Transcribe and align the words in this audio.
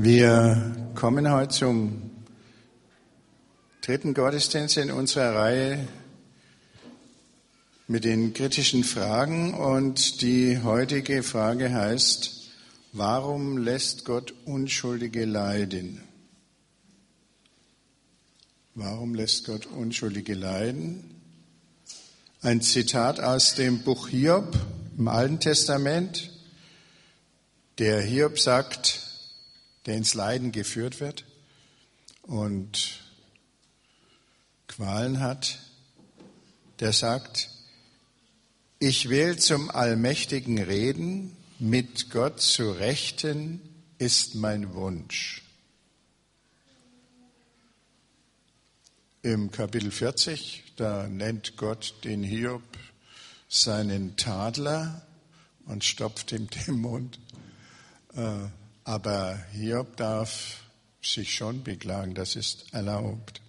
Wir 0.00 0.76
kommen 0.94 1.28
heute 1.28 1.52
zum 1.52 2.10
dritten 3.80 4.14
Gottesdienst 4.14 4.76
in 4.76 4.92
unserer 4.92 5.34
Reihe 5.34 5.88
mit 7.88 8.04
den 8.04 8.32
kritischen 8.32 8.84
Fragen 8.84 9.54
und 9.54 10.22
die 10.22 10.62
heutige 10.62 11.24
Frage 11.24 11.72
heißt, 11.72 12.48
warum 12.92 13.58
lässt 13.58 14.04
Gott 14.04 14.34
Unschuldige 14.44 15.24
leiden? 15.24 16.00
Warum 18.76 19.16
lässt 19.16 19.46
Gott 19.46 19.66
Unschuldige 19.66 20.34
leiden? 20.34 21.20
Ein 22.40 22.60
Zitat 22.60 23.18
aus 23.18 23.56
dem 23.56 23.80
Buch 23.80 24.06
Hiob 24.06 24.56
im 24.96 25.08
Alten 25.08 25.40
Testament. 25.40 26.30
Der 27.78 28.00
Hiob 28.00 28.38
sagt, 28.38 29.07
der 29.88 29.96
ins 29.96 30.12
Leiden 30.12 30.52
geführt 30.52 31.00
wird 31.00 31.24
und 32.20 33.00
Qualen 34.66 35.20
hat, 35.20 35.60
der 36.80 36.92
sagt, 36.92 37.48
ich 38.78 39.08
will 39.08 39.38
zum 39.38 39.70
Allmächtigen 39.70 40.58
reden, 40.58 41.34
mit 41.58 42.10
Gott 42.10 42.38
zu 42.42 42.70
rechten 42.70 43.62
ist 43.96 44.34
mein 44.34 44.74
Wunsch. 44.74 45.42
Im 49.22 49.50
Kapitel 49.50 49.90
40, 49.90 50.74
da 50.76 51.08
nennt 51.08 51.56
Gott 51.56 51.94
den 52.04 52.22
Hiob 52.22 52.62
seinen 53.48 54.18
Tadler 54.18 55.06
und 55.64 55.82
stopft 55.82 56.32
ihm 56.32 56.46
den 56.50 56.74
Mund. 56.74 57.18
Äh, 58.14 58.48
aber 58.88 59.38
Hiob 59.52 59.98
darf 59.98 60.62
sich 61.02 61.34
schon 61.34 61.62
beklagen, 61.62 62.14
das 62.14 62.36
ist 62.36 62.72
erlaubt. 62.72 63.42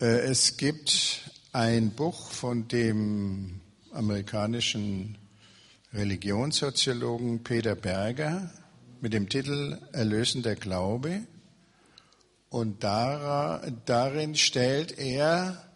Äh, 0.00 0.20
es 0.30 0.56
gibt 0.56 1.28
ein 1.50 1.90
Buch 1.90 2.30
von 2.30 2.68
dem 2.68 3.60
amerikanischen 3.90 5.18
Religionssoziologen 5.92 7.42
Peter 7.42 7.74
Berger 7.74 8.52
mit 9.00 9.12
dem 9.12 9.28
Titel 9.28 9.76
Erlösender 9.90 10.54
Glaube. 10.54 11.22
Und 12.48 12.84
darin 12.84 14.36
stellt 14.36 14.98
er 14.98 15.68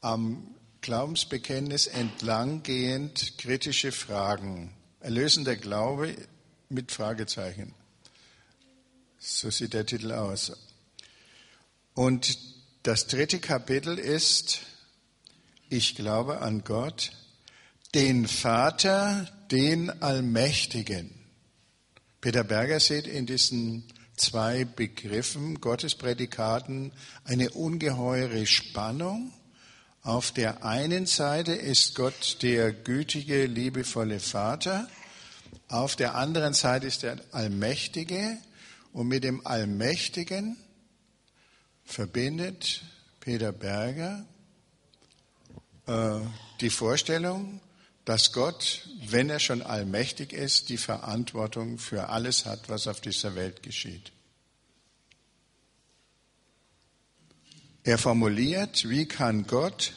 am 0.00 0.54
Glaubensbekenntnis 0.82 1.88
entlanggehend 1.88 3.38
kritische 3.38 3.90
Fragen. 3.90 4.72
Erlösender 5.00 5.56
Glaube 5.56 6.14
mit 6.74 6.92
Fragezeichen. 6.92 7.72
So 9.18 9.50
sieht 9.50 9.72
der 9.72 9.86
Titel 9.86 10.12
aus. 10.12 10.52
Und 11.94 12.38
das 12.82 13.06
dritte 13.06 13.38
Kapitel 13.38 13.98
ist, 13.98 14.60
ich 15.70 15.94
glaube 15.94 16.42
an 16.42 16.64
Gott, 16.64 17.12
den 17.94 18.26
Vater, 18.26 19.26
den 19.50 20.02
Allmächtigen. 20.02 21.10
Peter 22.20 22.44
Berger 22.44 22.80
sieht 22.80 23.06
in 23.06 23.26
diesen 23.26 23.84
zwei 24.16 24.64
Begriffen, 24.64 25.60
Gottesprädikaten, 25.60 26.92
eine 27.24 27.50
ungeheure 27.50 28.46
Spannung. 28.46 29.32
Auf 30.02 30.32
der 30.32 30.64
einen 30.64 31.06
Seite 31.06 31.52
ist 31.52 31.94
Gott 31.94 32.38
der 32.42 32.72
gütige, 32.72 33.46
liebevolle 33.46 34.20
Vater 34.20 34.88
auf 35.74 35.96
der 35.96 36.14
anderen 36.14 36.54
Seite 36.54 36.86
ist 36.86 37.02
der 37.02 37.18
Allmächtige 37.32 38.38
und 38.92 39.08
mit 39.08 39.24
dem 39.24 39.44
Allmächtigen 39.44 40.56
verbindet 41.84 42.82
Peter 43.18 43.50
Berger 43.50 44.24
äh, 45.86 46.20
die 46.60 46.70
Vorstellung, 46.70 47.60
dass 48.04 48.32
Gott, 48.32 48.88
wenn 49.08 49.28
er 49.30 49.40
schon 49.40 49.62
allmächtig 49.62 50.32
ist, 50.32 50.68
die 50.68 50.76
Verantwortung 50.76 51.78
für 51.78 52.08
alles 52.08 52.46
hat, 52.46 52.68
was 52.68 52.86
auf 52.86 53.00
dieser 53.00 53.34
Welt 53.34 53.62
geschieht. 53.64 54.12
Er 57.82 57.98
formuliert, 57.98 58.88
wie 58.88 59.06
kann 59.06 59.46
Gott, 59.46 59.92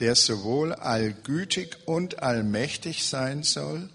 der 0.00 0.16
sowohl 0.16 0.72
allgütig 0.72 1.76
und 1.86 2.18
allmächtig 2.22 3.04
sein 3.04 3.44
soll, 3.44 3.88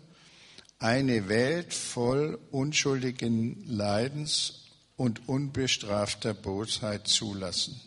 eine 0.79 1.27
Welt 1.27 1.73
voll 1.73 2.39
unschuldigen 2.51 3.63
Leidens 3.67 4.65
und 4.95 5.27
unbestrafter 5.27 6.33
Bosheit 6.33 7.07
zulassen. 7.07 7.79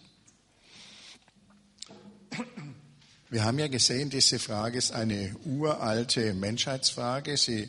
Wir 3.29 3.45
haben 3.45 3.61
ja 3.61 3.69
gesehen, 3.69 4.11
diese 4.11 4.41
Frage 4.41 4.79
ist 4.79 4.91
eine 4.91 5.37
uralte 5.45 6.35
Menschheitsfrage. 6.35 7.37
Sie 7.37 7.69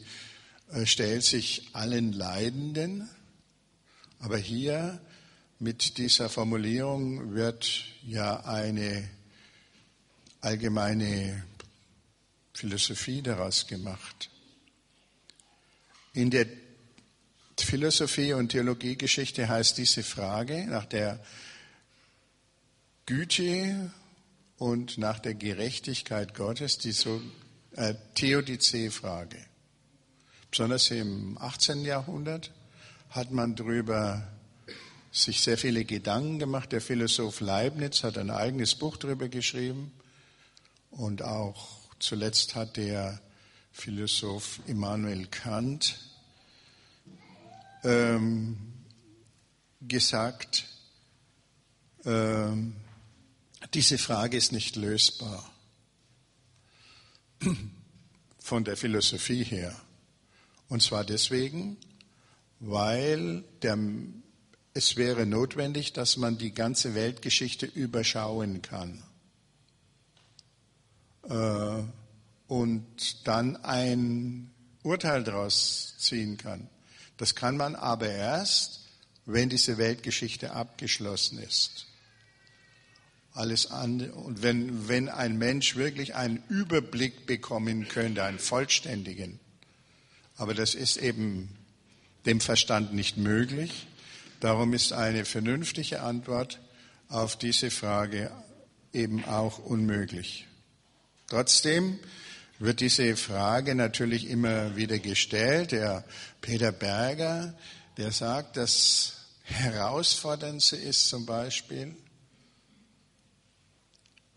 äh, 0.71 0.87
stellt 0.87 1.23
sich 1.23 1.69
allen 1.73 2.13
Leidenden. 2.13 3.07
Aber 4.19 4.37
hier 4.37 4.99
mit 5.59 5.99
dieser 5.99 6.29
Formulierung 6.29 7.35
wird 7.35 7.85
ja 8.03 8.39
eine 8.43 9.07
allgemeine 10.41 11.43
Philosophie 12.53 13.21
daraus 13.21 13.67
gemacht. 13.67 14.30
In 16.13 16.29
der 16.29 16.45
Philosophie 17.57 18.33
und 18.33 18.49
Theologiegeschichte 18.49 19.47
heißt 19.47 19.77
diese 19.77 20.03
Frage 20.03 20.65
nach 20.67 20.85
der 20.85 21.23
Güte 23.05 23.91
und 24.57 24.97
nach 24.97 25.19
der 25.19 25.35
Gerechtigkeit 25.35 26.33
Gottes 26.33 26.77
die 26.77 26.91
so, 26.91 27.21
äh, 27.75 27.95
Theodizee-Frage. 28.15 29.37
Besonders 30.49 30.91
im 30.91 31.37
18. 31.37 31.85
Jahrhundert 31.85 32.51
hat 33.09 33.31
man 33.31 33.55
darüber 33.55 34.27
sich 35.13 35.39
sehr 35.41 35.57
viele 35.57 35.85
Gedanken 35.85 36.39
gemacht. 36.39 36.73
Der 36.73 36.81
Philosoph 36.81 37.39
Leibniz 37.39 38.03
hat 38.03 38.17
ein 38.17 38.31
eigenes 38.31 38.75
Buch 38.75 38.97
darüber 38.97 39.29
geschrieben 39.29 39.93
und 40.89 41.21
auch 41.21 41.79
zuletzt 41.99 42.55
hat 42.55 42.75
der 42.75 43.21
Philosoph 43.71 44.59
Immanuel 44.67 45.27
Kant 45.27 45.99
ähm, 47.83 48.57
gesagt, 49.81 50.67
ähm, 52.05 52.75
diese 53.73 53.97
Frage 53.97 54.37
ist 54.37 54.51
nicht 54.51 54.75
lösbar 54.75 55.49
von 58.39 58.63
der 58.63 58.77
Philosophie 58.77 59.43
her. 59.43 59.75
Und 60.67 60.81
zwar 60.81 61.03
deswegen, 61.03 61.77
weil 62.59 63.43
der, 63.61 63.77
es 64.73 64.95
wäre 64.95 65.25
notwendig, 65.25 65.93
dass 65.93 66.17
man 66.17 66.37
die 66.37 66.53
ganze 66.53 66.95
Weltgeschichte 66.95 67.65
überschauen 67.65 68.61
kann. 68.61 69.03
Äh, 71.23 71.83
und 72.51 73.25
dann 73.25 73.55
ein 73.63 74.51
Urteil 74.83 75.23
daraus 75.23 75.95
ziehen 75.99 76.35
kann. 76.35 76.67
Das 77.15 77.33
kann 77.33 77.55
man 77.55 77.77
aber 77.77 78.09
erst, 78.09 78.81
wenn 79.25 79.47
diese 79.47 79.77
Weltgeschichte 79.77 80.51
abgeschlossen 80.51 81.39
ist. 81.39 81.85
Alles 83.31 83.71
andere, 83.71 84.11
und 84.11 84.43
wenn, 84.43 84.89
wenn 84.89 85.07
ein 85.07 85.37
Mensch 85.37 85.77
wirklich 85.77 86.13
einen 86.13 86.43
Überblick 86.49 87.25
bekommen 87.25 87.87
könnte, 87.87 88.25
einen 88.25 88.37
vollständigen, 88.37 89.39
aber 90.35 90.53
das 90.53 90.75
ist 90.75 90.97
eben 90.97 91.55
dem 92.25 92.41
Verstand 92.41 92.93
nicht 92.93 93.15
möglich. 93.15 93.87
Darum 94.41 94.73
ist 94.73 94.91
eine 94.91 95.23
vernünftige 95.23 96.01
Antwort 96.01 96.59
auf 97.07 97.37
diese 97.37 97.71
Frage 97.71 98.29
eben 98.91 99.23
auch 99.23 99.57
unmöglich. 99.57 100.47
Trotzdem 101.27 101.97
wird 102.61 102.79
diese 102.79 103.15
Frage 103.17 103.73
natürlich 103.73 104.29
immer 104.29 104.75
wieder 104.75 104.99
gestellt. 104.99 105.71
Der 105.71 106.03
Peter 106.41 106.71
Berger, 106.71 107.55
der 107.97 108.11
sagt, 108.11 108.55
das 108.55 109.13
Herausforderndste 109.43 110.75
ist 110.75 111.09
zum 111.09 111.25
Beispiel, 111.25 111.95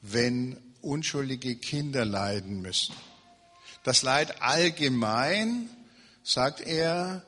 wenn 0.01 0.57
unschuldige 0.81 1.57
Kinder 1.57 2.07
leiden 2.07 2.63
müssen. 2.63 2.95
Das 3.83 4.03
Leid 4.03 4.41
allgemein, 4.41 5.69
sagt 6.23 6.63
er, 6.63 7.23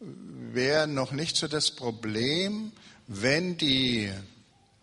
wäre 0.00 0.86
noch 0.86 1.12
nicht 1.12 1.36
so 1.36 1.48
das 1.48 1.70
Problem, 1.70 2.72
wenn 3.06 3.56
die 3.56 4.12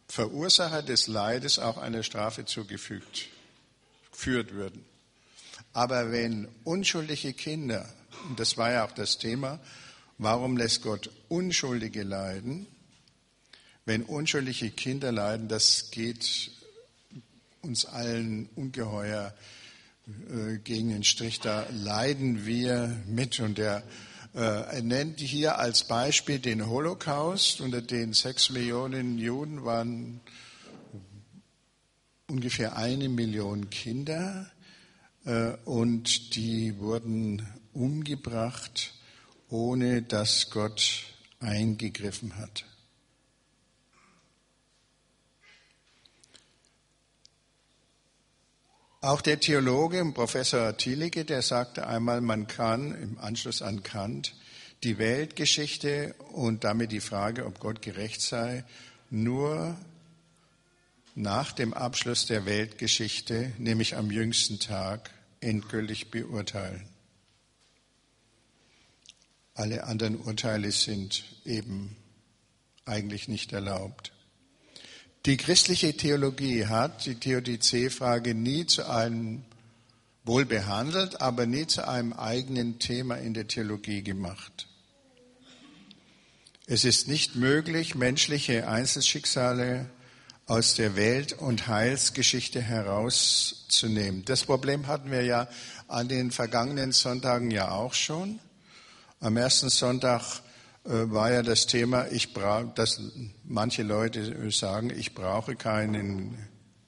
Verursacher 0.08 0.82
des 0.82 1.08
Leides 1.08 1.60
auch 1.60 1.78
einer 1.78 2.02
Strafe 2.02 2.46
zugefügt 2.46 3.28
führt 4.12 4.54
würden. 4.54 4.84
Aber 5.74 6.12
wenn 6.12 6.48
unschuldige 6.64 7.34
Kinder, 7.34 7.88
und 8.30 8.40
das 8.40 8.58
war 8.58 8.72
ja 8.72 8.86
auch 8.86 8.92
das 8.92 9.18
Thema, 9.18 9.60
Warum 10.24 10.58
lässt 10.58 10.84
Gott 10.84 11.10
Unschuldige 11.28 12.04
leiden? 12.04 12.68
Wenn 13.86 14.04
unschuldige 14.04 14.70
Kinder 14.70 15.12
leiden, 15.12 15.48
das 15.48 15.90
geht 15.92 16.52
uns 17.62 17.86
allen 17.86 18.48
ungeheuer 18.56 19.34
äh, 20.30 20.60
gegen 20.60 20.90
den 20.90 21.04
Strich. 21.04 21.40
Da 21.40 21.66
leiden 21.72 22.46
wir 22.46 22.96
mit. 23.08 23.40
Und 23.40 23.58
er, 23.58 23.84
äh, 24.36 24.40
er 24.40 24.81
nennt 24.81 25.20
hier 25.20 25.58
als 25.58 25.88
Beispiel 25.88 26.40
den 26.40 26.68
Holocaust. 26.68 27.60
Unter 27.60 27.81
den 27.81 28.14
sechs 28.14 28.52
Millionen 28.52 29.18
Juden 29.18 29.66
waren 29.66 30.22
ungefähr 32.28 32.78
eine 32.78 33.10
Million 33.10 33.70
Kinder 33.72 34.50
und 35.66 36.36
die 36.36 36.78
wurden 36.80 37.48
umgebracht, 37.74 38.94
ohne 39.50 40.02
dass 40.02 40.50
Gott 40.50 41.06
eingegriffen 41.40 42.38
hat. 42.38 42.66
Auch 49.04 49.20
der 49.20 49.40
Theologe 49.40 50.06
Professor 50.14 50.78
Thielicke, 50.78 51.25
der 51.25 51.42
sagte 51.42 51.88
einmal, 51.88 52.22
man 52.22 52.48
kann 52.48 52.96
im 52.96 53.18
Anschluss 53.18 53.62
an 53.62 53.84
Kant 53.84 54.34
die 54.84 54.98
Weltgeschichte 54.98 56.16
und 56.31 56.64
damit 56.64 56.94
die 56.94 57.02
Frage, 57.02 57.46
ob 57.46 57.60
Gott 57.60 57.81
gerecht 57.81 58.22
sei, 58.22 58.64
nur 59.10 59.78
nach 61.15 61.51
dem 61.51 61.74
Abschluss 61.74 62.25
der 62.25 62.45
Weltgeschichte, 62.45 63.54
nämlich 63.57 63.95
am 63.95 64.12
jüngsten 64.12 64.60
Tag, 64.60 65.12
endgültig 65.42 66.10
beurteilen. 66.10 66.88
Alle 69.54 69.83
anderen 69.83 70.18
Urteile 70.18 70.71
sind 70.71 71.24
eben 71.45 71.95
eigentlich 72.86 73.27
nicht 73.27 73.54
erlaubt. 73.54 74.12
Die 75.25 75.38
christliche 75.38 75.95
Theologie 75.95 76.65
hat 76.65 77.06
die 77.06 77.15
Theodizee-Frage 77.15 78.33
nie 78.33 78.65
zu 78.65 78.89
einem, 78.89 79.45
wohl 80.25 80.45
behandelt, 80.45 81.21
aber 81.21 81.45
nie 81.45 81.68
zu 81.68 81.88
einem 81.88 82.13
eigenen 82.13 82.80
Thema 82.80 83.15
in 83.15 83.33
der 83.33 83.48
Theologie 83.48 84.01
gemacht. 84.01 84.68
Es 86.65 86.86
ist 86.86 87.07
nicht 87.07 87.36
möglich, 87.36 87.94
menschliche 87.94 88.68
Einzelschicksale 88.68 89.89
aus 90.45 90.75
der 90.75 90.95
Welt- 90.95 91.34
und 91.34 91.68
Heilsgeschichte 91.68 92.62
herauszunehmen. 92.62 94.25
Das 94.25 94.44
Problem 94.44 94.88
hatten 94.88 95.10
wir 95.10 95.24
ja 95.24 95.48
an 95.88 96.07
den 96.07 96.31
vergangenen 96.31 96.92
Sonntagen 96.92 97.50
ja 97.50 97.72
auch 97.72 97.94
schon. 97.94 98.40
Am 99.19 99.38
ersten 99.38 99.69
Sonntag 99.69 100.42
äh, 100.84 100.90
war 100.90 101.31
ja 101.31 101.44
das 101.44 101.66
Thema, 101.66 102.07
ich 102.12 102.34
brauche, 102.34 102.74
dass 102.75 103.00
manche 103.45 103.84
Leute 103.84 104.51
sagen, 104.51 104.90
ich 104.90 105.13
brauche 105.13 105.56
keinen 105.56 106.38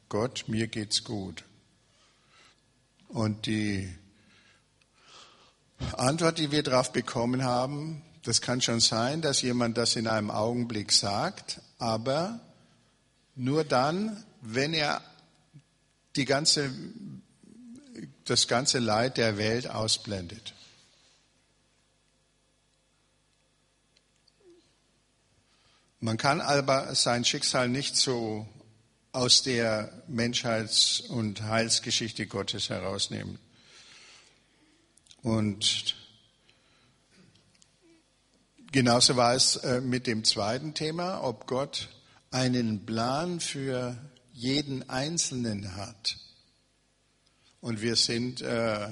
Gott, 0.10 0.46
mir 0.48 0.68
geht's 0.68 1.04
gut. 1.04 1.46
Und 3.08 3.46
die 3.46 3.90
Antwort, 5.94 6.38
die 6.40 6.52
wir 6.52 6.64
darauf 6.64 6.92
bekommen 6.92 7.44
haben, 7.44 8.02
das 8.24 8.42
kann 8.42 8.60
schon 8.62 8.80
sein, 8.80 9.22
dass 9.22 9.42
jemand 9.42 9.78
das 9.78 9.96
in 9.96 10.08
einem 10.08 10.32
Augenblick 10.32 10.92
sagt, 10.92 11.62
aber 11.80 12.40
nur 13.36 13.64
dann, 13.64 14.24
wenn 14.42 14.74
er 14.74 15.02
die 16.16 16.26
ganze, 16.26 16.72
das 18.24 18.48
ganze 18.48 18.80
Leid 18.80 19.18
der 19.18 19.38
Welt 19.38 19.70
ausblendet. 19.70 20.54
Man 26.00 26.18
kann 26.18 26.40
aber 26.40 26.94
sein 26.94 27.26
Schicksal 27.26 27.68
nicht 27.68 27.98
so 27.98 28.48
aus 29.12 29.42
der 29.44 30.04
Menschheits- 30.08 31.00
und 31.02 31.42
Heilsgeschichte 31.42 32.28
Gottes 32.28 32.70
herausnehmen. 32.70 33.40
Und 35.24 35.96
genauso 38.72 39.16
war 39.16 39.34
es 39.34 39.56
äh, 39.56 39.82
mit 39.82 40.06
dem 40.06 40.24
zweiten 40.24 40.74
Thema, 40.74 41.24
ob 41.24 41.48
Gott 41.48 41.90
einen 42.36 42.86
Plan 42.86 43.40
für 43.40 43.98
jeden 44.34 44.90
Einzelnen 44.90 45.78
hat. 45.78 46.18
Und 47.62 47.82
wir 47.82 47.96
sind, 47.96 48.42
äh, 48.42 48.90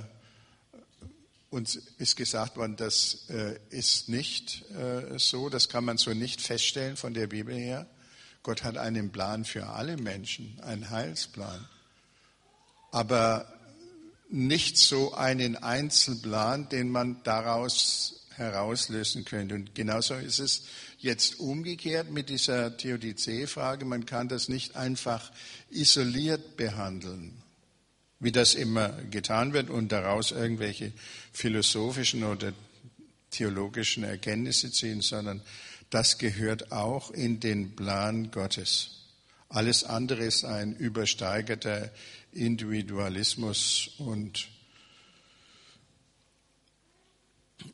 uns 1.49 1.75
ist 1.75 2.15
gesagt 2.15 2.55
worden, 2.55 2.77
das 2.77 3.29
äh, 3.29 3.59
ist 3.69 4.07
nicht 4.07 4.63
äh, 4.71 5.19
so, 5.19 5.49
das 5.49 5.67
kann 5.67 5.83
man 5.83 5.97
so 5.97 6.13
nicht 6.13 6.39
feststellen 6.39 6.95
von 6.95 7.13
der 7.13 7.27
Bibel 7.27 7.53
her. 7.53 7.85
Gott 8.43 8.63
hat 8.63 8.77
einen 8.77 9.11
Plan 9.11 9.43
für 9.43 9.67
alle 9.67 9.97
Menschen, 9.97 10.57
einen 10.61 10.89
Heilsplan. 10.89 11.67
Aber 12.91 13.53
nicht 14.29 14.77
so 14.77 15.15
einen 15.15 15.57
Einzelplan, 15.57 16.69
den 16.69 16.87
man 16.87 17.21
daraus 17.23 18.22
herauslösen 18.35 19.25
könnte. 19.25 19.55
Und 19.55 19.75
genauso 19.75 20.15
ist 20.15 20.39
es 20.39 20.63
jetzt 20.97 21.39
umgekehrt 21.39 22.11
mit 22.11 22.29
dieser 22.29 22.75
Theodizee-Frage. 22.77 23.85
Man 23.85 24.05
kann 24.05 24.27
das 24.27 24.49
nicht 24.49 24.75
einfach 24.75 25.31
isoliert 25.69 26.57
behandeln, 26.57 27.33
wie 28.19 28.31
das 28.31 28.55
immer 28.55 28.89
getan 29.11 29.53
wird 29.53 29.69
und 29.69 29.91
daraus 29.91 30.31
irgendwelche 30.31 30.91
philosophischen 31.31 32.23
oder 32.23 32.53
theologischen 33.31 34.03
Erkenntnisse 34.03 34.71
ziehen, 34.71 35.01
sondern 35.01 35.41
das 35.89 36.17
gehört 36.17 36.71
auch 36.71 37.11
in 37.11 37.39
den 37.39 37.75
Plan 37.75 38.31
Gottes. 38.31 39.01
Alles 39.49 39.83
andere 39.83 40.23
ist 40.23 40.45
ein 40.45 40.75
übersteigerter 40.75 41.91
Individualismus 42.31 43.91
und 43.99 44.47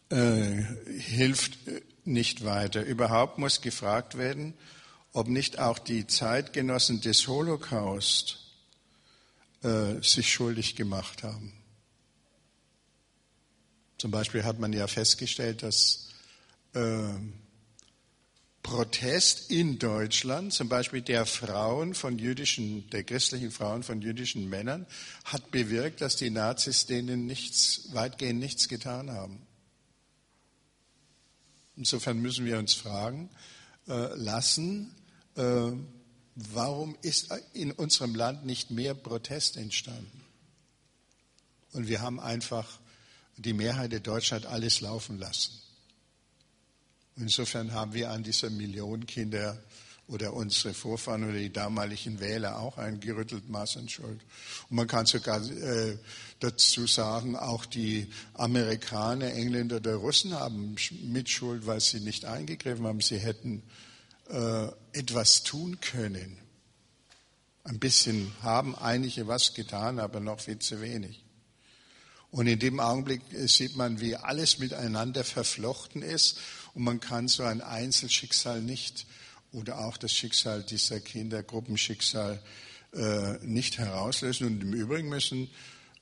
äh, 0.10 0.64
hilft 0.98 1.58
nicht 2.06 2.44
weiter. 2.44 2.84
Überhaupt 2.84 3.38
muss 3.38 3.62
gefragt 3.62 4.18
werden, 4.18 4.54
ob 5.14 5.28
nicht 5.28 5.60
auch 5.60 5.80
die 5.80 6.08
Zeitgenossen 6.08 7.02
des 7.02 7.28
Holocaust 7.28 8.40
äh, 9.64 10.02
sich 10.02 10.32
schuldig 10.32 10.76
gemacht 10.76 11.24
haben. 11.24 11.54
Zum 13.98 14.12
Beispiel 14.12 14.44
hat 14.44 14.60
man 14.60 14.72
ja 14.72 14.88
festgestellt, 14.88 15.62
dass 15.62 16.10
äh, 16.74 17.10
Protest 18.64 19.52
in 19.52 19.80
Deutschland, 19.80 20.54
zum 20.54 20.70
Beispiel 20.70 21.02
der 21.02 21.26
Frauen 21.26 21.94
von 21.94 22.20
jüdischen, 22.20 22.90
der 22.92 23.04
christlichen 23.04 23.52
Frauen 23.52 23.84
von 23.84 24.02
jüdischen 24.02 24.48
Männern, 24.48 24.86
hat 25.26 25.52
bewirkt, 25.52 26.02
dass 26.02 26.16
die 26.18 26.30
Nazis 26.30 26.86
denen 26.86 27.26
nichts, 27.26 27.90
weitgehend 27.94 28.40
nichts 28.40 28.68
getan 28.70 29.12
haben. 29.12 29.42
Insofern 31.80 32.20
müssen 32.20 32.46
wir 32.46 32.60
uns 32.60 32.74
fragen 32.74 33.30
äh, 33.88 34.14
lassen, 34.16 34.94
äh, 35.36 35.72
warum 36.36 36.98
ist 37.02 37.34
in 37.54 37.72
unserem 37.72 38.16
Land 38.16 38.46
nicht 38.46 38.70
mehr 38.70 38.94
Protest 38.94 39.56
entstanden? 39.56 40.26
Und 41.72 41.88
wir 41.88 42.02
haben 42.02 42.20
einfach 42.20 42.82
die 43.38 43.54
Mehrheit 43.54 43.94
der 43.94 44.02
Deutschland 44.02 44.46
alles 44.46 44.82
laufen 44.82 45.20
lassen. 45.20 45.54
Insofern 47.16 47.72
haben 47.72 47.94
wir 47.94 48.12
an 48.12 48.24
dieser 48.24 48.50
Million 48.50 49.06
Kinder 49.06 49.58
oder 50.10 50.34
unsere 50.34 50.74
Vorfahren 50.74 51.24
oder 51.24 51.38
die 51.38 51.54
damaligen 51.54 52.20
Wähler 52.20 52.60
auch 52.60 52.78
ein 52.78 53.00
gerüttelt 53.00 53.48
Maß 53.50 53.78
an 53.78 53.90
Schuld. 53.90 54.20
Und 54.70 54.76
man 54.76 54.88
kann 54.88 55.06
sogar 55.06 55.42
äh, 55.42 55.98
dazu 56.40 56.88
sagen, 56.88 57.36
auch 57.36 57.66
die 57.66 58.08
Amerikaner, 58.34 59.34
Engländer 59.34 59.78
oder 59.78 59.96
Russen 59.96 60.34
haben 60.34 60.76
Mitschuld, 61.04 61.66
weil 61.66 61.80
sie 61.80 62.00
nicht 62.00 62.26
eingegriffen 62.26 62.86
haben. 62.86 63.02
Sie 63.02 63.20
hätten 63.20 63.62
äh, 64.30 64.68
etwas 64.94 65.44
tun 65.44 65.80
können. 65.80 66.38
Ein 67.64 67.80
bisschen 67.80 68.32
haben 68.42 68.76
einige 68.76 69.28
was 69.28 69.54
getan, 69.54 70.00
aber 70.00 70.20
noch 70.20 70.40
viel 70.40 70.60
zu 70.60 70.82
wenig. 70.82 71.24
Und 72.32 72.48
in 72.48 72.60
dem 72.60 72.80
Augenblick 72.80 73.22
äh, 73.34 73.48
sieht 73.48 73.76
man, 73.76 74.00
wie 74.00 74.16
alles 74.16 74.60
miteinander 74.60 75.24
verflochten 75.24 76.02
ist 76.02 76.40
und 76.74 76.84
man 76.84 77.00
kann 77.00 77.28
so 77.28 77.44
ein 77.44 77.62
Einzelschicksal 77.62 78.62
nicht 78.62 79.06
oder 79.52 79.80
auch 79.80 79.98
das 79.98 80.14
Schicksal 80.14 80.64
dieser 80.64 81.00
Kinder, 81.00 81.44
Gruppenschicksal, 81.44 82.42
äh, 82.94 83.34
nicht 83.46 83.78
herauslösen. 83.78 84.48
Und 84.48 84.62
im 84.62 84.74
Übrigen 84.74 85.10
müssen 85.10 85.50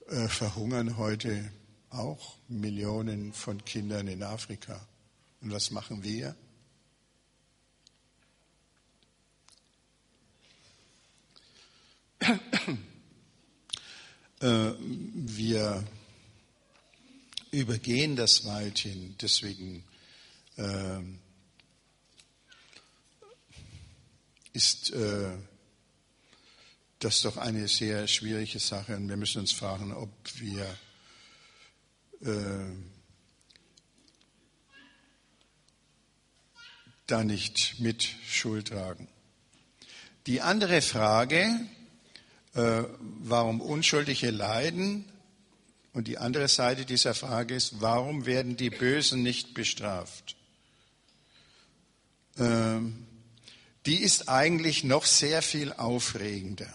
äh, 0.08 0.28
verhungern 0.28 0.98
heute 0.98 1.52
auch 1.90 2.36
Millionen 2.48 3.34
von 3.34 3.64
Kindern 3.64 4.08
in 4.08 4.24
Afrika. 4.24 4.86
Und 5.42 5.52
was 5.52 5.72
machen 5.72 6.04
wir? 6.04 6.36
Äh, 14.40 14.74
wir 14.80 15.84
übergehen 17.50 18.16
das 18.16 18.46
weithin. 18.46 19.16
Deswegen 19.20 19.84
äh, 20.58 21.00
ist 24.58 24.90
äh, 24.90 25.38
das 26.98 27.22
doch 27.22 27.38
eine 27.38 27.68
sehr 27.68 28.08
schwierige 28.08 28.58
Sache 28.58 28.96
und 28.96 29.08
wir 29.08 29.16
müssen 29.16 29.42
uns 29.42 29.52
fragen, 29.52 29.94
ob 29.94 30.10
wir 30.40 30.66
äh, 32.22 32.74
da 37.06 37.24
nicht 37.24 37.80
mit 37.80 38.02
Schuld 38.02 38.70
tragen. 38.70 39.08
Die 40.26 40.42
andere 40.42 40.82
Frage, 40.82 41.48
äh, 42.56 42.84
warum 43.20 43.62
Unschuldige 43.62 44.32
leiden, 44.32 45.06
und 45.94 46.08
die 46.08 46.20
andere 46.20 46.48
Seite 46.48 46.86
dieser 46.86 47.16
Frage 47.16 47.56
ist, 47.56 47.82
warum 47.82 48.28
werden 48.28 48.56
die 48.56 48.70
Bösen 48.70 49.24
nicht 49.24 49.56
bestraft? 49.56 50.36
Ähm, 52.38 53.07
die 53.88 54.02
ist 54.02 54.28
eigentlich 54.28 54.84
noch 54.84 55.06
sehr 55.06 55.42
viel 55.42 55.72
aufregender. 55.74 56.72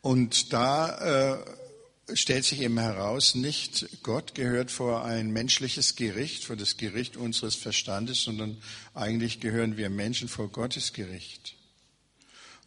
Und 0.00 0.52
da 0.52 1.34
äh, 1.34 2.16
stellt 2.16 2.44
sich 2.44 2.60
eben 2.60 2.78
heraus, 2.78 3.34
nicht 3.34 4.02
Gott 4.04 4.34
gehört 4.34 4.70
vor 4.70 5.04
ein 5.04 5.30
menschliches 5.32 5.96
Gericht, 5.96 6.44
vor 6.44 6.56
das 6.56 6.76
Gericht 6.76 7.16
unseres 7.16 7.56
Verstandes, 7.56 8.22
sondern 8.22 8.62
eigentlich 8.94 9.40
gehören 9.40 9.76
wir 9.76 9.90
Menschen 9.90 10.28
vor 10.28 10.48
Gottes 10.48 10.92
Gericht. 10.92 11.56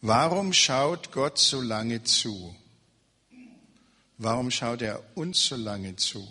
Warum 0.02 0.52
schaut 0.52 1.10
Gott 1.10 1.38
so 1.38 1.62
lange 1.62 2.04
zu? 2.04 2.54
Warum 4.18 4.50
schaut 4.50 4.82
er 4.82 5.02
uns 5.16 5.46
so 5.46 5.56
lange 5.56 5.96
zu? 5.96 6.28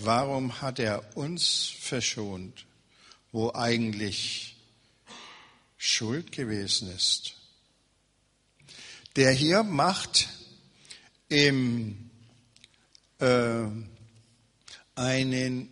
Warum 0.00 0.60
hat 0.60 0.78
er 0.78 1.16
uns 1.16 1.72
verschont, 1.80 2.66
wo 3.32 3.52
eigentlich 3.52 4.56
Schuld 5.76 6.30
gewesen 6.30 6.94
ist? 6.94 7.34
Der 9.16 9.32
hier 9.32 9.64
macht 9.64 10.28
im 11.28 12.10
äh, 13.18 13.64
einen 14.94 15.68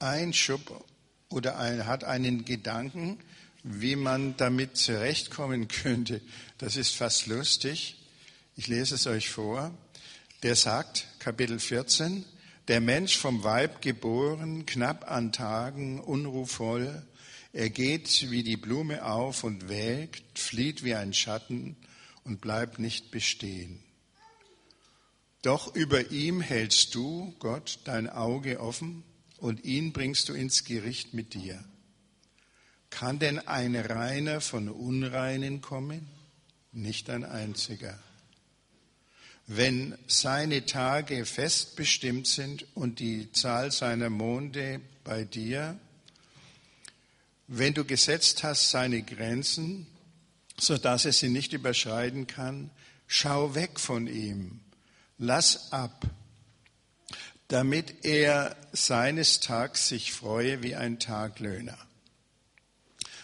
Einschub 0.00 0.84
oder 1.28 1.56
ein, 1.58 1.86
hat 1.86 2.02
einen 2.02 2.44
Gedanken, 2.44 3.20
wie 3.62 3.94
man 3.94 4.36
damit 4.36 4.76
zurechtkommen 4.76 5.68
könnte. 5.68 6.20
Das 6.58 6.74
ist 6.74 6.96
fast 6.96 7.28
lustig. 7.28 7.96
Ich 8.56 8.66
lese 8.66 8.96
es 8.96 9.06
euch 9.06 9.30
vor. 9.30 9.72
Der 10.42 10.56
sagt, 10.56 11.06
Kapitel 11.20 11.60
14, 11.60 12.24
der 12.68 12.80
Mensch 12.80 13.16
vom 13.16 13.44
Weib 13.44 13.82
geboren, 13.82 14.66
knapp 14.66 15.10
an 15.10 15.32
Tagen, 15.32 16.00
unruhvoll, 16.00 17.04
er 17.52 17.68
geht 17.68 18.30
wie 18.30 18.42
die 18.42 18.56
Blume 18.56 19.04
auf 19.04 19.44
und 19.44 19.68
welkt, 19.68 20.38
flieht 20.38 20.84
wie 20.84 20.94
ein 20.94 21.12
Schatten 21.12 21.76
und 22.24 22.40
bleibt 22.40 22.78
nicht 22.78 23.10
bestehen. 23.10 23.82
Doch 25.42 25.74
über 25.74 26.10
ihm 26.12 26.40
hältst 26.40 26.94
du, 26.94 27.34
Gott, 27.40 27.80
dein 27.84 28.08
Auge 28.08 28.60
offen 28.60 29.02
und 29.38 29.64
ihn 29.64 29.92
bringst 29.92 30.28
du 30.28 30.32
ins 30.32 30.64
Gericht 30.64 31.14
mit 31.14 31.34
dir. 31.34 31.62
Kann 32.90 33.18
denn 33.18 33.38
ein 33.40 33.74
Reiner 33.74 34.40
von 34.40 34.68
Unreinen 34.68 35.60
kommen? 35.60 36.06
Nicht 36.70 37.10
ein 37.10 37.24
einziger. 37.24 37.98
Wenn 39.54 39.98
seine 40.06 40.66
Tage 40.66 41.26
fest 41.26 41.76
bestimmt 41.76 42.26
sind 42.26 42.66
und 42.74 43.00
die 43.00 43.30
Zahl 43.32 43.70
seiner 43.70 44.08
Monde 44.10 44.80
bei 45.04 45.24
dir, 45.24 45.78
wenn 47.48 47.74
du 47.74 47.84
gesetzt 47.84 48.44
hast 48.44 48.70
seine 48.70 49.02
Grenzen, 49.02 49.86
so 50.58 50.78
dass 50.78 51.04
er 51.04 51.12
sie 51.12 51.28
nicht 51.28 51.52
überschreiten 51.52 52.26
kann, 52.26 52.70
schau 53.06 53.54
weg 53.54 53.78
von 53.78 54.06
ihm 54.06 54.60
lass 55.22 55.72
ab, 55.72 56.04
damit 57.48 58.04
er 58.04 58.56
seines 58.72 59.40
Tags 59.40 59.88
sich 59.88 60.12
freue 60.12 60.62
wie 60.62 60.74
ein 60.74 60.98
Taglöhner. 60.98 61.78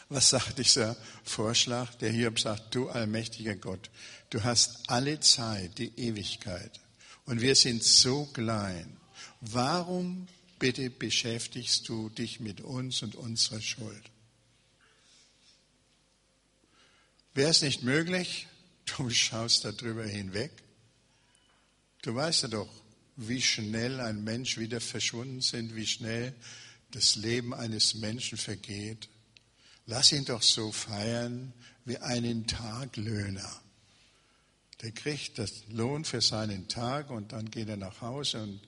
Was 0.09 0.31
sagt 0.31 0.59
dieser 0.59 0.97
Vorschlag? 1.25 1.95
Der 1.97 2.11
Hiob 2.11 2.39
sagt, 2.39 2.75
du 2.75 2.89
allmächtiger 2.89 3.57
Gott, 3.57 3.91
du 4.31 4.43
hast 4.45 4.89
alle 4.89 5.21
Zeit, 5.21 5.79
die 5.79 5.93
Ewigkeit 5.97 6.81
und 7.25 7.41
wir 7.41 7.55
sind 7.55 7.83
so 7.83 8.27
klein. 8.27 8.97
Warum 9.41 10.29
bitte 10.59 10.91
beschäftigst 10.91 11.89
du 11.89 12.09
dich 12.09 12.41
mit 12.41 12.61
uns 12.61 13.03
und 13.03 13.15
unserer 13.15 13.61
Schuld? 13.61 14.11
Wäre 17.35 17.51
es 17.51 17.63
nicht 17.63 17.83
möglich, 17.83 18.47
du 18.97 19.11
schaust 19.11 19.65
darüber 19.65 20.05
hinweg 20.05 20.51
Du 22.03 22.15
weißt 22.15 22.43
ja 22.43 22.49
doch, 22.49 22.71
wie 23.17 23.43
schnell 23.43 24.01
ein 24.01 24.23
Mensch 24.23 24.59
wieder 24.59 24.81
verschwunden 24.81 25.41
sind, 25.41 25.75
wie 25.75 25.87
schnell 25.87 26.35
das 26.93 27.17
Leben 27.17 27.53
eines 27.53 27.95
Menschen 27.95 28.39
vergeht. 28.39 29.09
Lass 29.87 30.13
ihn 30.13 30.25
doch 30.25 30.43
so 30.43 30.71
feiern 30.71 31.53
wie 31.85 31.99
einen 31.99 32.47
Taglöhner. 32.47 33.63
Der 34.83 34.93
kriegt 34.93 35.39
das 35.39 35.65
Lohn 35.71 36.05
für 36.05 36.21
seinen 36.21 36.69
Tag 36.69 37.11
und 37.11 37.33
dann 37.33 37.51
geht 37.51 37.69
er 37.69 37.77
nach 37.77 38.01
Hause 38.01 38.43
und 38.43 38.61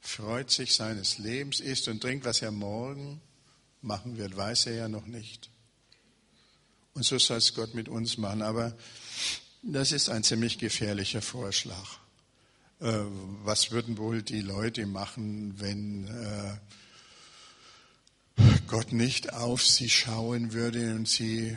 freut 0.00 0.50
sich 0.50 0.74
seines 0.74 1.18
Lebens, 1.18 1.60
isst 1.60 1.88
und 1.88 2.00
trinkt, 2.00 2.24
was 2.24 2.40
er 2.40 2.50
morgen 2.50 3.20
machen 3.82 4.16
wird, 4.16 4.36
weiß 4.36 4.66
er 4.66 4.74
ja 4.74 4.88
noch 4.88 5.06
nicht. 5.06 5.50
Und 6.94 7.04
so 7.04 7.18
soll 7.18 7.38
es 7.38 7.54
Gott 7.54 7.74
mit 7.74 7.88
uns 7.88 8.18
machen. 8.18 8.42
Aber 8.42 8.76
das 9.62 9.92
ist 9.92 10.08
ein 10.08 10.24
ziemlich 10.24 10.58
gefährlicher 10.58 11.22
Vorschlag. 11.22 11.98
Äh, 12.80 13.04
was 13.44 13.70
würden 13.70 13.98
wohl 13.98 14.22
die 14.22 14.40
Leute 14.40 14.86
machen, 14.86 15.60
wenn 15.60 16.08
äh, 16.08 16.56
Gott 18.66 18.92
nicht 18.92 19.32
auf 19.32 19.66
sie 19.66 19.88
schauen 19.88 20.52
würde 20.52 20.94
und 20.94 21.08
sie 21.08 21.56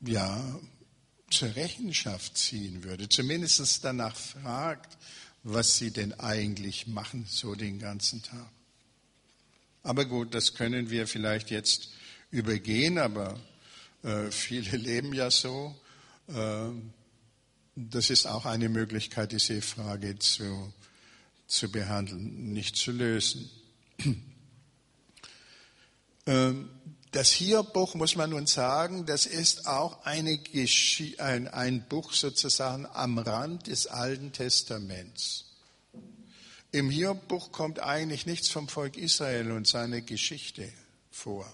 ja 0.00 0.60
zur 1.34 1.54
Rechenschaft 1.56 2.36
ziehen 2.36 2.84
würde, 2.84 3.08
zumindest 3.08 3.84
danach 3.84 4.16
fragt, 4.16 4.96
was 5.42 5.76
sie 5.76 5.90
denn 5.90 6.18
eigentlich 6.20 6.86
machen, 6.86 7.26
so 7.28 7.54
den 7.54 7.78
ganzen 7.78 8.22
Tag. 8.22 8.50
Aber 9.82 10.06
gut, 10.06 10.34
das 10.34 10.54
können 10.54 10.90
wir 10.90 11.06
vielleicht 11.06 11.50
jetzt 11.50 11.90
übergehen, 12.30 12.98
aber 12.98 13.38
äh, 14.02 14.30
viele 14.30 14.76
leben 14.78 15.12
ja 15.12 15.30
so. 15.30 15.78
Äh, 16.28 16.70
das 17.76 18.08
ist 18.10 18.26
auch 18.26 18.46
eine 18.46 18.68
Möglichkeit, 18.68 19.32
diese 19.32 19.60
Frage 19.60 20.18
zu, 20.18 20.72
zu 21.46 21.70
behandeln, 21.70 22.52
nicht 22.52 22.76
zu 22.76 22.92
lösen. 22.92 23.50
Ähm, 26.26 26.70
das 27.14 27.30
Hierbuch, 27.30 27.94
muss 27.94 28.16
man 28.16 28.30
nun 28.30 28.48
sagen, 28.48 29.06
das 29.06 29.24
ist 29.24 29.68
auch 29.68 30.04
eine 30.04 30.40
ein, 31.18 31.46
ein 31.46 31.86
Buch 31.88 32.12
sozusagen 32.12 32.86
am 32.86 33.18
Rand 33.18 33.68
des 33.68 33.86
Alten 33.86 34.32
Testaments. 34.32 35.44
Im 36.72 36.90
Hierbuch 36.90 37.52
kommt 37.52 37.78
eigentlich 37.78 38.26
nichts 38.26 38.48
vom 38.48 38.66
Volk 38.66 38.96
Israel 38.96 39.52
und 39.52 39.68
seiner 39.68 40.00
Geschichte 40.00 40.72
vor. 41.12 41.46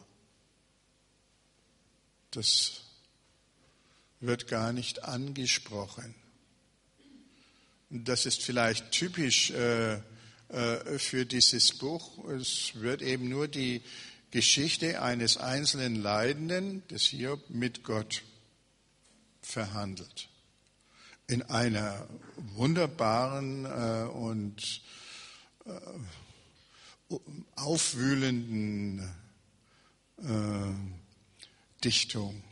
Das 2.31 2.81
wird 4.21 4.49
gar 4.49 4.73
nicht 4.73 5.05
angesprochen. 5.05 6.15
Das 7.91 8.25
ist 8.25 8.43
vielleicht 8.43 8.93
typisch 8.93 9.51
äh, 9.51 10.01
äh, 10.49 10.99
für 10.99 11.27
dieses 11.27 11.77
Buch. 11.77 12.25
Es 12.31 12.73
wird 12.77 13.03
eben 13.03 13.29
nur 13.29 13.47
die 13.47 13.83
Geschichte 14.31 15.03
eines 15.03 15.37
einzelnen 15.37 15.97
Leidenden, 15.97 16.87
des 16.89 17.05
Hiob, 17.05 17.51
mit 17.51 17.83
Gott 17.83 18.23
verhandelt. 19.43 20.29
In 21.27 21.43
einer 21.43 22.07
wunderbaren 22.37 23.65
äh, 23.65 24.09
und 24.09 24.83
äh, 25.67 27.17
aufwühlenden 27.57 29.11
äh, 30.19 31.83
Dichtung. 31.83 32.43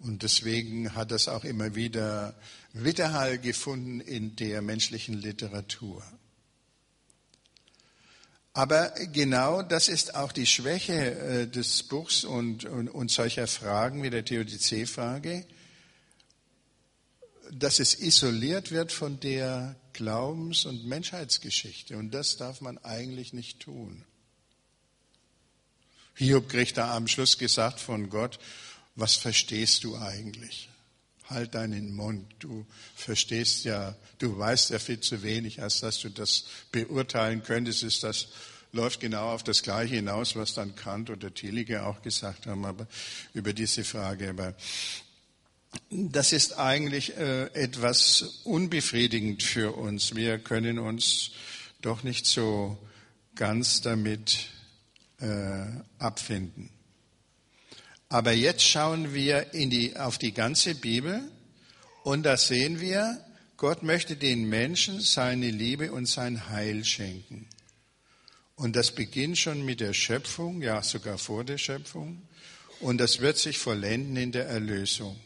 Und 0.00 0.22
deswegen 0.22 0.94
hat 0.94 1.10
das 1.10 1.28
auch 1.28 1.44
immer 1.44 1.74
wieder 1.74 2.34
Widerhall 2.72 3.38
gefunden 3.38 4.00
in 4.00 4.36
der 4.36 4.62
menschlichen 4.62 5.14
Literatur. 5.14 6.02
Aber 8.58 8.92
genau 9.12 9.62
das 9.62 9.88
ist 9.88 10.16
auch 10.16 10.32
die 10.32 10.44
Schwäche 10.44 10.92
äh, 10.92 11.46
des 11.46 11.84
Buchs 11.84 12.24
und, 12.24 12.64
und, 12.64 12.88
und 12.88 13.08
solcher 13.08 13.46
Fragen 13.46 14.02
wie 14.02 14.10
der 14.10 14.24
Theodizee-Frage. 14.24 15.46
dass 17.52 17.78
es 17.78 17.94
isoliert 17.94 18.72
wird 18.72 18.90
von 18.90 19.20
der 19.20 19.76
Glaubens- 19.92 20.64
und 20.64 20.84
Menschheitsgeschichte. 20.86 21.96
Und 21.96 22.10
das 22.10 22.36
darf 22.36 22.60
man 22.60 22.78
eigentlich 22.78 23.32
nicht 23.32 23.60
tun. 23.60 24.04
Hiob 26.16 26.48
kriegt 26.48 26.78
da 26.78 26.96
am 26.96 27.06
Schluss 27.06 27.38
gesagt 27.38 27.78
von 27.78 28.10
Gott, 28.10 28.40
was 28.96 29.14
verstehst 29.14 29.84
du 29.84 29.96
eigentlich? 29.96 30.68
Halt 31.28 31.54
deinen 31.54 31.94
Mund. 31.94 32.26
Du 32.38 32.66
verstehst 32.94 33.64
ja, 33.64 33.94
du 34.18 34.38
weißt 34.38 34.70
ja 34.70 34.78
viel 34.78 35.00
zu 35.00 35.22
wenig, 35.22 35.62
als 35.62 35.80
dass 35.80 36.00
du 36.00 36.08
das 36.08 36.44
beurteilen 36.72 37.42
könntest. 37.42 37.82
Ist 37.82 38.02
das 38.02 38.28
läuft 38.72 39.00
genau 39.00 39.32
auf 39.32 39.42
das 39.42 39.62
Gleiche 39.62 39.96
hinaus, 39.96 40.36
was 40.36 40.54
dann 40.54 40.74
Kant 40.74 41.10
oder 41.10 41.32
Tillige 41.32 41.84
auch 41.86 42.02
gesagt 42.02 42.46
haben, 42.46 42.64
aber 42.64 42.86
über 43.34 43.52
diese 43.52 43.84
Frage. 43.84 44.30
Aber 44.30 44.54
das 45.90 46.32
ist 46.32 46.58
eigentlich 46.58 47.16
äh, 47.16 47.46
etwas 47.54 48.40
unbefriedigend 48.44 49.42
für 49.42 49.72
uns. 49.76 50.14
Wir 50.14 50.38
können 50.38 50.78
uns 50.78 51.30
doch 51.80 52.02
nicht 52.02 52.26
so 52.26 52.78
ganz 53.34 53.80
damit 53.80 54.48
äh, 55.20 55.66
abfinden. 55.98 56.70
Aber 58.08 58.32
jetzt 58.32 58.62
schauen 58.62 59.12
wir 59.12 59.52
in 59.52 59.70
die, 59.70 59.96
auf 59.96 60.18
die 60.18 60.32
ganze 60.32 60.74
Bibel 60.74 61.20
und 62.04 62.22
da 62.22 62.36
sehen 62.36 62.80
wir, 62.80 63.22
Gott 63.58 63.82
möchte 63.82 64.16
den 64.16 64.48
Menschen 64.48 65.00
seine 65.00 65.50
Liebe 65.50 65.92
und 65.92 66.06
sein 66.06 66.48
Heil 66.48 66.84
schenken. 66.84 67.46
Und 68.54 68.76
das 68.76 68.92
beginnt 68.92 69.38
schon 69.38 69.64
mit 69.64 69.80
der 69.80 69.92
Schöpfung, 69.92 70.62
ja 70.62 70.82
sogar 70.82 71.18
vor 71.18 71.44
der 71.44 71.58
Schöpfung. 71.58 72.22
Und 72.80 72.98
das 72.98 73.20
wird 73.20 73.36
sich 73.36 73.58
vollenden 73.58 74.16
in 74.16 74.32
der 74.32 74.46
Erlösung. 74.46 75.18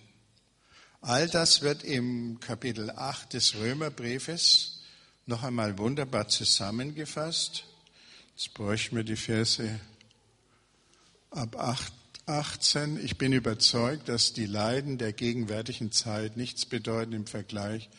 All 1.01 1.29
das 1.29 1.63
wird 1.63 1.85
im 1.85 2.41
Kapitel 2.41 2.91
8 2.91 3.33
des 3.33 3.55
Römerbriefes 3.55 4.81
noch 5.27 5.43
einmal 5.43 5.79
wunderbar 5.79 6.29
zusammengefasst. 6.29 7.65
Jetzt 8.37 8.55
bräuchten 8.55 8.97
wir 8.97 9.05
die 9.05 9.17
Verse 9.17 9.81
ab 11.31 11.57
8, 11.57 11.93
18. 12.27 13.05
Ich 13.05 13.19
bin 13.19 13.33
überzeugt, 13.33 14.09
dass 14.09 14.33
die 14.33 14.47
Leiden 14.47 14.97
der 14.97 15.13
gegenwärtigen 15.13 15.91
Zeit 15.91 16.37
nichts 16.37 16.65
bedeuten 16.65 17.13
im 17.13 17.27
Vergleich 17.27 17.91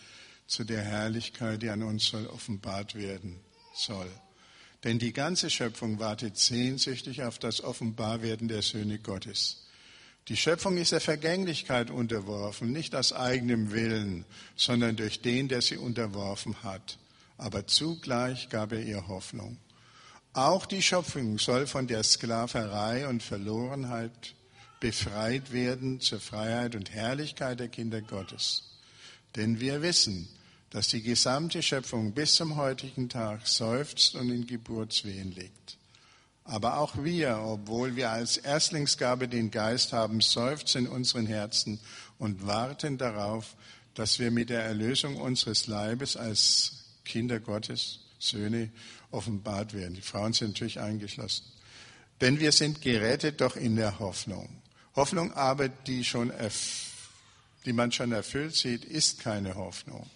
zu 0.48 0.64
der 0.64 0.82
Herrlichkeit, 0.82 1.62
die 1.62 1.70
an 1.70 1.84
uns 1.84 2.06
soll 2.06 2.28
offenbart 2.28 2.96
werden 2.96 3.42
soll. 3.76 4.10
Denn 4.84 5.00
die 5.00 5.14
ganze 5.14 5.50
Schöpfung 5.50 6.00
wartet 6.00 6.38
sehnsüchtig 6.38 7.24
auf 7.24 7.38
das 7.38 7.62
Offenbarwerden 7.62 8.48
der 8.48 8.62
Söhne 8.62 9.00
Gottes. 9.00 9.68
Die 10.30 10.38
Schöpfung 10.38 10.78
ist 10.78 10.94
der 10.94 11.02
Vergänglichkeit 11.02 11.90
unterworfen, 11.90 12.72
nicht 12.72 12.96
aus 12.96 13.12
eigenem 13.12 13.72
Willen, 13.72 14.24
sondern 14.56 14.96
durch 14.96 15.22
den, 15.22 15.50
der 15.50 15.62
sie 15.62 15.78
unterworfen 15.78 16.64
hat. 16.64 16.98
Aber 17.38 17.68
zugleich 17.68 18.48
gab 18.48 18.72
er 18.72 18.84
ihr 18.84 19.08
Hoffnung. 19.08 19.58
Auch 20.34 20.66
die 20.66 20.82
Schöpfung 20.82 21.38
soll 21.38 21.68
von 21.68 21.86
der 21.86 22.02
Sklaverei 22.02 23.08
und 23.08 23.22
Verlorenheit 23.22 24.34
befreit 24.80 25.54
werden 25.54 26.02
zur 26.02 26.20
Freiheit 26.20 26.76
und 26.76 26.92
Herrlichkeit 26.92 27.60
der 27.60 27.68
Kinder 27.68 28.02
Gottes. 28.02 28.64
Denn 29.36 29.60
wir 29.60 29.84
wissen, 29.84 30.28
dass 30.72 30.88
die 30.88 31.04
gesamte 31.04 31.62
Schöpfung 31.62 32.14
bis 32.14 32.34
zum 32.34 32.56
heutigen 32.56 33.10
Tag 33.10 33.48
seufzt 33.48 34.16
und 34.16 34.32
in 34.32 34.48
Geburtswehen 34.48 35.32
liegt. 35.32 35.78
Aber 36.46 36.80
auch 36.80 36.96
wir, 36.98 37.38
obwohl 37.38 37.96
wir 37.96 38.10
als 38.10 38.38
Erstlingsgabe 38.38 39.28
den 39.28 39.52
Geist 39.52 39.94
haben, 39.94 40.20
seufzen 40.20 40.88
in 40.88 40.92
unseren 40.92 41.28
Herzen 41.28 41.80
und 42.18 42.48
warten 42.48 42.98
darauf, 42.98 43.56
dass 43.94 44.18
wir 44.18 44.32
mit 44.32 44.50
der 44.50 44.64
Erlösung 44.64 45.18
unseres 45.18 45.68
Leibes 45.68 46.18
als 46.18 46.86
Kinder 47.06 47.40
Gottes, 47.40 48.00
Söhne, 48.18 48.72
offenbart 49.14 49.74
werden. 49.74 49.94
Die 49.94 50.02
Frauen 50.02 50.34
sind 50.34 50.50
natürlich 50.50 50.80
eingeschlossen. 50.80 51.46
Denn 52.22 52.40
wir 52.40 52.52
sind 52.52 52.82
gerettet 52.82 53.42
doch 53.42 53.56
in 53.56 53.76
der 53.76 54.00
Hoffnung. 54.00 54.50
Hoffnung 54.96 55.34
aber, 55.34 55.70
die, 55.70 56.04
schon 56.04 56.32
die 57.66 57.74
man 57.74 57.92
schon 57.92 58.12
erfüllt 58.12 58.56
sieht, 58.56 58.86
ist 58.86 59.20
keine 59.20 59.56
Hoffnung. 59.56 60.10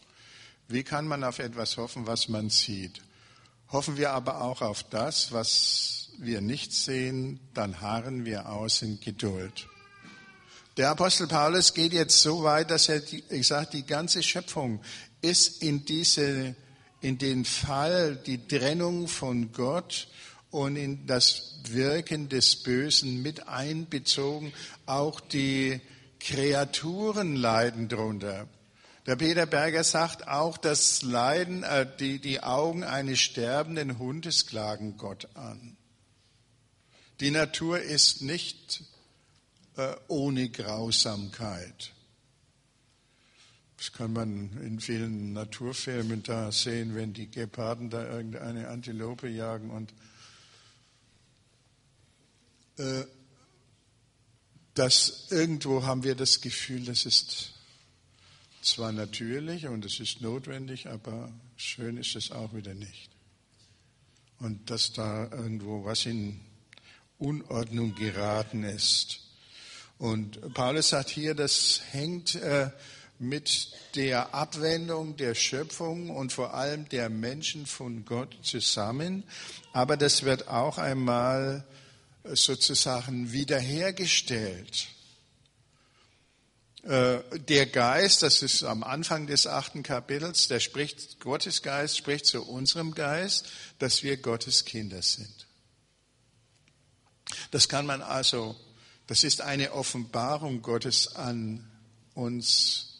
Wie 0.67 0.84
kann 0.84 1.08
man 1.08 1.24
auf 1.24 1.39
etwas 1.39 1.78
hoffen, 1.78 2.08
was 2.08 2.28
man 2.28 2.50
sieht? 2.50 3.02
Hoffen 3.72 3.98
wir 3.98 4.12
aber 4.12 4.41
auch 4.41 4.62
auf 4.62 4.84
das, 4.84 5.32
was 5.32 6.10
wir 6.19 6.41
nicht 6.41 6.74
sehen, 6.74 7.39
dann 7.54 7.82
harren 7.82 8.26
wir 8.26 8.50
aus 8.50 8.82
in 8.82 9.00
Geduld. 9.00 9.67
Der 10.78 10.91
Apostel 10.91 11.28
Paulus 11.28 11.74
geht 11.74 11.93
jetzt 11.93 12.22
so 12.22 12.43
weit, 12.43 12.69
dass 12.69 12.88
er, 12.89 13.02
ich 13.30 13.48
sage, 13.48 13.69
die 13.74 13.86
ganze 13.86 14.22
Schöpfung 14.22 14.82
ist 15.22 15.63
in 15.63 15.86
diese, 15.86 16.56
in 17.02 17.18
den 17.18 17.46
Fall, 17.46 18.16
die 18.16 18.48
Trennung 18.48 19.08
von 19.08 19.52
Gott 19.52 20.08
und 20.52 20.76
in 20.76 21.06
das 21.06 21.60
Wirken 21.70 22.30
des 22.30 22.64
Bösen 22.64 23.22
mit 23.22 23.48
einbezogen. 23.48 24.54
Auch 24.86 25.20
die 25.20 25.82
Kreaturen 26.20 27.36
leiden 27.36 27.90
drunter. 27.90 28.48
Der 29.06 29.16
Peter 29.16 29.46
Berger 29.46 29.84
sagt 29.86 30.28
auch, 30.28 30.58
das 30.58 31.02
Leiden, 31.02 31.64
äh, 31.64 31.88
die, 32.00 32.20
die 32.20 32.44
Augen 32.44 32.84
eines 32.84 33.20
sterbenden 33.20 34.00
Hundes 34.00 34.48
klagen 34.48 34.98
Gott 34.98 35.30
an. 35.36 35.78
Die 37.22 37.32
Natur 37.32 37.80
ist 37.80 38.22
nicht 38.22 38.84
äh, 39.78 39.96
ohne 40.08 40.50
Grausamkeit. 40.50 41.94
Das 43.78 43.94
kann 43.94 44.13
man 44.13 44.58
in 44.63 44.80
vielen 44.80 45.34
Naturfilmen 45.34 46.24
da 46.24 46.52
sehen, 46.52 46.96
wenn 46.96 47.13
die 47.13 47.30
Geparden 47.30 47.90
da 47.90 48.10
irgendeine 48.10 48.70
Antilope 48.70 49.30
jagen 49.30 49.70
und 49.70 49.94
äh, 52.78 53.06
das 54.74 55.28
irgendwo 55.32 55.84
haben 55.84 56.04
wir 56.04 56.16
das 56.16 56.42
Gefühl, 56.42 56.86
das 56.86 57.06
ist 57.06 57.54
zwar 58.62 58.92
natürlich 58.92 59.68
und 59.68 59.86
es 59.86 60.00
ist 60.00 60.22
notwendig, 60.22 60.88
aber 60.88 61.32
schön 61.56 61.98
ist 61.98 62.16
es 62.16 62.32
auch 62.32 62.54
wieder 62.54 62.74
nicht. 62.74 63.10
Und 64.40 64.70
dass 64.70 64.94
da 64.94 65.30
irgendwo 65.32 65.84
was 65.86 66.06
in 66.06 66.40
Unordnung 67.18 67.96
geraten 67.96 68.63
ist. 68.63 69.22
Und 69.98 70.54
Paulus 70.54 70.90
sagt 70.90 71.10
hier, 71.10 71.34
das 71.34 71.82
hängt 71.92 72.36
äh, 72.36 72.70
mit 73.19 73.71
der 73.95 74.34
Abwendung 74.34 75.17
der 75.17 75.34
Schöpfung 75.34 76.10
und 76.10 76.32
vor 76.32 76.53
allem 76.53 76.88
der 76.89 77.10
Menschen 77.10 77.65
von 77.65 78.06
Gott 78.06 78.38
zusammen. 78.43 79.23
Aber 79.73 79.97
das 79.97 80.23
wird 80.23 80.47
auch 80.47 80.77
einmal 80.77 81.65
sozusagen 82.23 83.32
wiederhergestellt. 83.32 84.88
Äh, 86.84 87.19
der 87.39 87.65
Geist, 87.65 88.21
das 88.23 88.41
ist 88.41 88.63
am 88.63 88.84
Anfang 88.84 89.27
des 89.27 89.47
achten 89.47 89.84
Kapitels, 89.84 90.47
der 90.47 90.60
spricht, 90.60 91.19
Gottes 91.19 91.62
Geist 91.62 91.97
spricht 91.97 92.25
zu 92.25 92.45
unserem 92.45 92.93
Geist, 92.93 93.47
dass 93.80 94.03
wir 94.03 94.17
Gottes 94.17 94.65
Kinder 94.65 95.01
sind. 95.01 95.47
Das 97.51 97.67
kann 97.67 97.86
man 97.86 98.01
also, 98.01 98.56
das 99.08 99.23
ist 99.23 99.41
eine 99.41 99.73
Offenbarung 99.73 100.62
Gottes 100.62 101.15
an 101.15 101.69
uns 102.13 102.97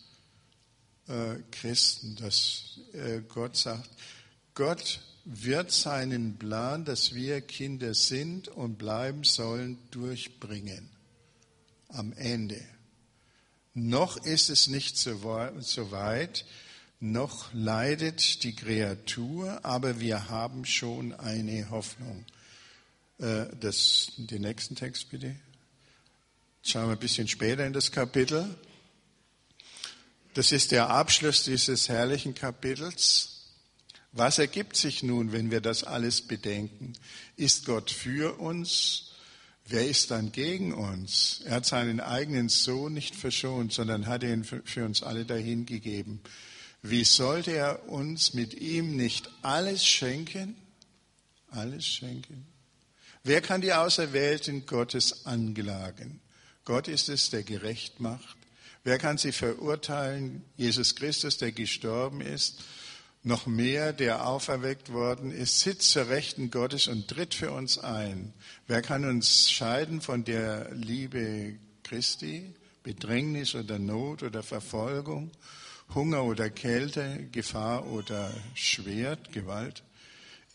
äh, 1.08 1.36
Christen, 1.52 2.16
dass 2.16 2.80
äh, 2.94 3.22
Gott 3.28 3.56
sagt, 3.58 3.90
Gott 4.54 5.02
wird 5.26 5.72
seinen 5.72 6.38
Plan, 6.38 6.86
dass 6.86 7.14
wir 7.14 7.42
Kinder 7.42 7.94
sind 7.94 8.48
und 8.48 8.78
bleiben 8.78 9.24
sollen, 9.24 9.78
durchbringen. 9.92 10.90
Am 11.90 12.14
Ende. 12.14 12.62
Noch 13.74 14.18
ist 14.26 14.50
es 14.50 14.68
nicht 14.68 14.98
so 14.98 15.22
weit, 15.22 16.46
noch 17.00 17.54
leidet 17.54 18.44
die 18.44 18.56
Kreatur, 18.56 19.64
aber 19.64 20.00
wir 20.00 20.30
haben 20.30 20.66
schon 20.66 21.14
eine 21.14 21.70
Hoffnung. 21.70 22.26
Äh, 23.20 23.46
das, 23.60 24.14
den 24.18 24.42
nächsten 24.42 24.76
Text 24.76 25.10
bitte. 25.10 25.36
Schauen 26.64 26.88
wir 26.88 26.94
ein 26.94 27.00
bisschen 27.00 27.28
später 27.28 27.66
in 27.66 27.74
das 27.74 27.92
Kapitel. 27.92 28.58
Das 30.38 30.52
ist 30.52 30.72
der 30.72 30.92
Abschluss 30.92 31.46
dieses 31.46 31.90
herrlichen 31.90 32.36
Kapitels. 32.36 33.40
Was 34.12 34.38
ergibt 34.38 34.76
sich 34.76 35.02
nun, 35.02 35.32
wenn 35.32 35.50
wir 35.50 35.62
das 35.62 35.84
alles 35.84 36.22
bedenken? 36.22 36.94
Ist 37.38 37.66
Gott 37.66 37.90
für 37.90 38.40
uns? 38.40 39.14
Wer 39.66 39.90
ist 39.90 40.12
dann 40.12 40.32
gegen 40.32 40.76
uns? 40.76 41.42
Er 41.46 41.56
hat 41.56 41.66
seinen 41.66 42.00
eigenen 42.00 42.50
Sohn 42.50 42.94
nicht 42.94 43.16
verschont, 43.16 43.74
sondern 43.74 44.06
hat 44.06 44.22
ihn 44.22 44.44
für 44.44 44.86
uns 44.86 45.02
alle 45.02 45.26
dahingegeben. 45.26 46.20
Wie 46.84 47.04
sollte 47.04 47.54
er 47.54 47.90
uns 47.90 48.36
mit 48.36 48.54
ihm 48.54 48.96
nicht 48.96 49.32
alles 49.42 49.88
schenken? 49.88 50.56
Alles 51.50 51.84
schenken? 51.84 52.46
Wer 53.24 53.42
kann 53.42 53.62
die 53.62 53.74
Auserwählten 53.74 54.68
Gottes 54.68 55.26
anklagen? 55.26 56.22
Gott 56.64 56.88
ist 56.88 57.10
es, 57.10 57.32
der 57.32 57.42
gerecht 57.42 58.00
macht. 58.00 58.37
Wer 58.84 58.98
kann 58.98 59.18
sie 59.18 59.32
verurteilen? 59.32 60.44
Jesus 60.56 60.96
Christus, 60.96 61.38
der 61.38 61.52
gestorben 61.52 62.22
ist, 62.22 62.64
noch 63.24 63.46
mehr, 63.46 63.94
der 63.94 64.26
auferweckt 64.26 64.94
worden 64.94 65.32
ist, 65.32 65.60
sitzt 65.60 65.92
zur 65.92 66.08
Rechten 66.08 66.50
Gottes 66.50 66.88
und 66.88 67.08
tritt 67.08 67.34
für 67.34 67.52
uns 67.52 67.78
ein. 67.78 68.34
Wer 68.68 68.82
kann 68.82 69.06
uns 69.06 69.52
scheiden 69.52 70.02
von 70.02 70.24
der 70.24 70.74
Liebe 70.74 71.56
Christi? 71.84 72.54
Bedrängnis 72.84 73.54
oder 73.54 73.80
Not 73.80 74.24
oder 74.24 74.44
Verfolgung, 74.44 75.32
Hunger 75.94 76.24
oder 76.24 76.50
Kälte, 76.50 77.28
Gefahr 77.34 77.86
oder 77.88 78.34
Schwert, 78.54 79.34
Gewalt? 79.34 79.84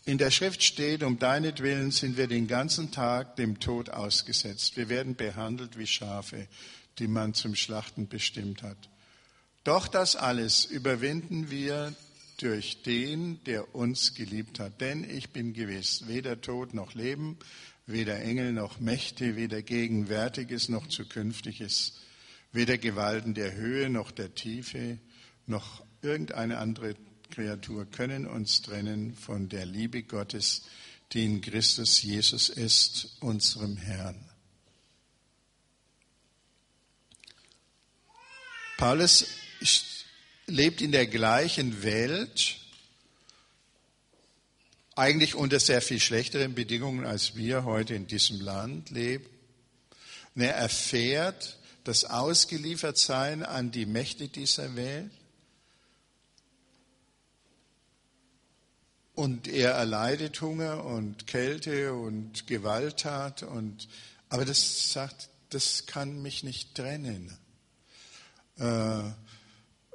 In 0.05 0.17
der 0.17 0.31
Schrift 0.31 0.63
steht, 0.63 1.03
um 1.03 1.19
deinetwillen 1.19 1.91
sind 1.91 2.17
wir 2.17 2.27
den 2.27 2.47
ganzen 2.47 2.91
Tag 2.91 3.35
dem 3.35 3.59
Tod 3.59 3.91
ausgesetzt. 3.91 4.75
Wir 4.77 4.89
werden 4.89 5.15
behandelt 5.15 5.77
wie 5.77 5.85
Schafe, 5.85 6.47
die 6.99 7.07
man 7.07 7.33
zum 7.33 7.55
Schlachten 7.55 8.07
bestimmt 8.07 8.63
hat. 8.63 8.89
Doch 9.63 9.87
das 9.87 10.15
alles 10.15 10.65
überwinden 10.65 11.49
wir 11.49 11.93
durch 12.37 12.81
den, 12.83 13.41
der 13.45 13.75
uns 13.75 14.15
geliebt 14.15 14.59
hat. 14.59 14.81
Denn 14.81 15.09
ich 15.09 15.29
bin 15.29 15.53
gewiss, 15.53 16.07
weder 16.07 16.41
Tod 16.41 16.73
noch 16.73 16.93
Leben, 16.93 17.37
weder 17.85 18.19
Engel 18.21 18.53
noch 18.53 18.79
Mächte, 18.79 19.35
weder 19.35 19.61
Gegenwärtiges 19.61 20.69
noch 20.69 20.87
Zukünftiges, 20.87 21.93
weder 22.51 22.77
Gewalten 22.77 23.33
der 23.33 23.53
Höhe 23.53 23.89
noch 23.89 24.11
der 24.11 24.35
Tiefe, 24.35 24.97
noch 25.45 25.83
irgendeine 26.01 26.57
andere 26.57 26.95
Kreatur 27.29 27.85
können 27.85 28.27
uns 28.27 28.61
trennen 28.61 29.15
von 29.15 29.49
der 29.49 29.65
Liebe 29.65 30.03
Gottes, 30.03 30.63
die 31.13 31.25
in 31.25 31.41
Christus 31.41 32.01
Jesus 32.01 32.49
ist, 32.49 33.17
unserem 33.21 33.77
Herrn. 33.77 34.32
Paulus 38.83 39.25
lebt 40.45 40.81
in 40.81 40.91
der 40.91 41.07
gleichen 41.07 41.83
Welt, 41.83 42.57
eigentlich 44.93 45.35
unter 45.35 45.61
sehr 45.61 45.81
viel 45.81 46.01
schlechteren 46.01 46.53
Bedingungen, 46.53 47.05
als 47.05 47.37
wir 47.37 47.63
heute 47.63 47.95
in 47.95 48.07
diesem 48.07 48.41
Land 48.41 48.89
leben. 48.89 49.25
Und 50.35 50.41
er 50.41 50.55
erfährt 50.55 51.57
das 51.85 52.03
Ausgeliefertsein 52.03 53.43
an 53.43 53.71
die 53.71 53.85
Mächte 53.85 54.27
dieser 54.27 54.75
Welt. 54.75 55.11
Und 59.15 59.47
er 59.47 59.71
erleidet 59.71 60.41
Hunger 60.41 60.83
und 60.83 61.25
Kälte 61.25 61.93
und 61.93 62.47
Gewalttat 62.47 63.43
und, 63.43 63.87
aber 64.27 64.43
das 64.43 64.91
sagt, 64.91 65.29
das 65.51 65.85
kann 65.85 66.21
mich 66.21 66.43
nicht 66.43 66.75
trennen. 66.75 67.37
Äh, 68.59 69.11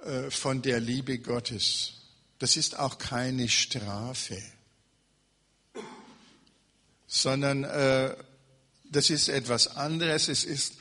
äh, 0.05 0.31
von 0.31 0.63
der 0.63 0.81
Liebe 0.81 1.19
Gottes. 1.19 1.95
Das 2.39 2.57
ist 2.57 2.79
auch 2.79 2.99
keine 2.99 3.49
Strafe, 3.49 4.41
sondern 7.07 7.65
äh, 7.65 8.17
das 8.85 9.11
ist 9.11 9.29
etwas 9.29 9.77
anderes. 9.77 10.29
Es 10.29 10.45
ist 10.45 10.75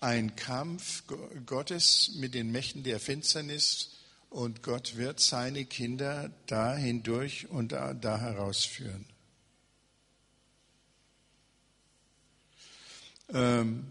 ein 0.00 0.34
Kampf 0.34 1.04
Gottes 1.46 2.12
mit 2.16 2.34
den 2.34 2.50
Mächten 2.50 2.82
der 2.82 3.00
Finsternis 3.00 3.90
und 4.30 4.62
Gott 4.62 4.96
wird 4.96 5.20
seine 5.20 5.66
Kinder 5.66 6.30
da 6.46 6.74
hindurch 6.74 7.48
und 7.48 7.72
da, 7.72 7.94
da 7.94 8.18
herausführen. 8.18 9.04
Ähm, 13.28 13.86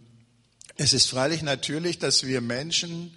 es 0.76 0.94
ist 0.94 1.08
freilich 1.08 1.44
natürlich, 1.44 2.00
dass 2.00 2.26
wir 2.26 2.42
Menschen 2.42 3.16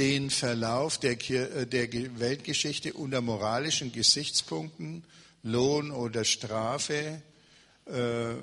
den 0.00 0.30
Verlauf 0.30 0.96
der, 0.96 1.12
äh, 1.30 1.66
der 1.66 1.92
Weltgeschichte 2.18 2.94
unter 2.94 3.20
moralischen 3.20 3.92
Gesichtspunkten, 3.92 5.04
Lohn 5.42 5.90
oder 5.90 6.24
Strafe, 6.24 7.20
äh, 7.84 8.34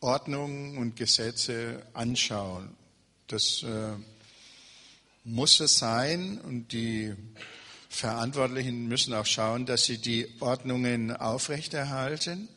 Ordnungen 0.00 0.76
und 0.76 0.96
Gesetze 0.96 1.86
anschauen. 1.92 2.74
Das 3.28 3.62
äh, 3.62 3.92
muss 5.22 5.60
es 5.60 5.78
sein 5.78 6.40
und 6.40 6.72
die 6.72 7.14
Verantwortlichen 7.88 8.88
müssen 8.88 9.14
auch 9.14 9.26
schauen, 9.26 9.66
dass 9.66 9.84
sie 9.84 9.98
die 9.98 10.26
Ordnungen 10.40 11.14
aufrechterhalten. 11.14 12.48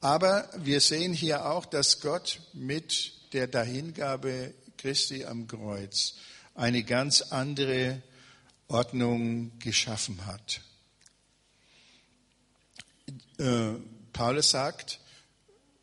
Aber 0.00 0.50
wir 0.58 0.80
sehen 0.80 1.12
hier 1.12 1.46
auch, 1.46 1.66
dass 1.66 2.00
Gott 2.00 2.40
mit 2.52 3.12
der 3.32 3.46
Dahingabe 3.46 4.54
Christi 4.86 5.24
am 5.24 5.48
Kreuz 5.48 6.14
eine 6.54 6.84
ganz 6.84 7.20
andere 7.20 8.04
Ordnung 8.68 9.58
geschaffen 9.58 10.24
hat. 10.26 10.60
Äh, 13.38 13.72
Paulus 14.12 14.50
sagt 14.50 15.00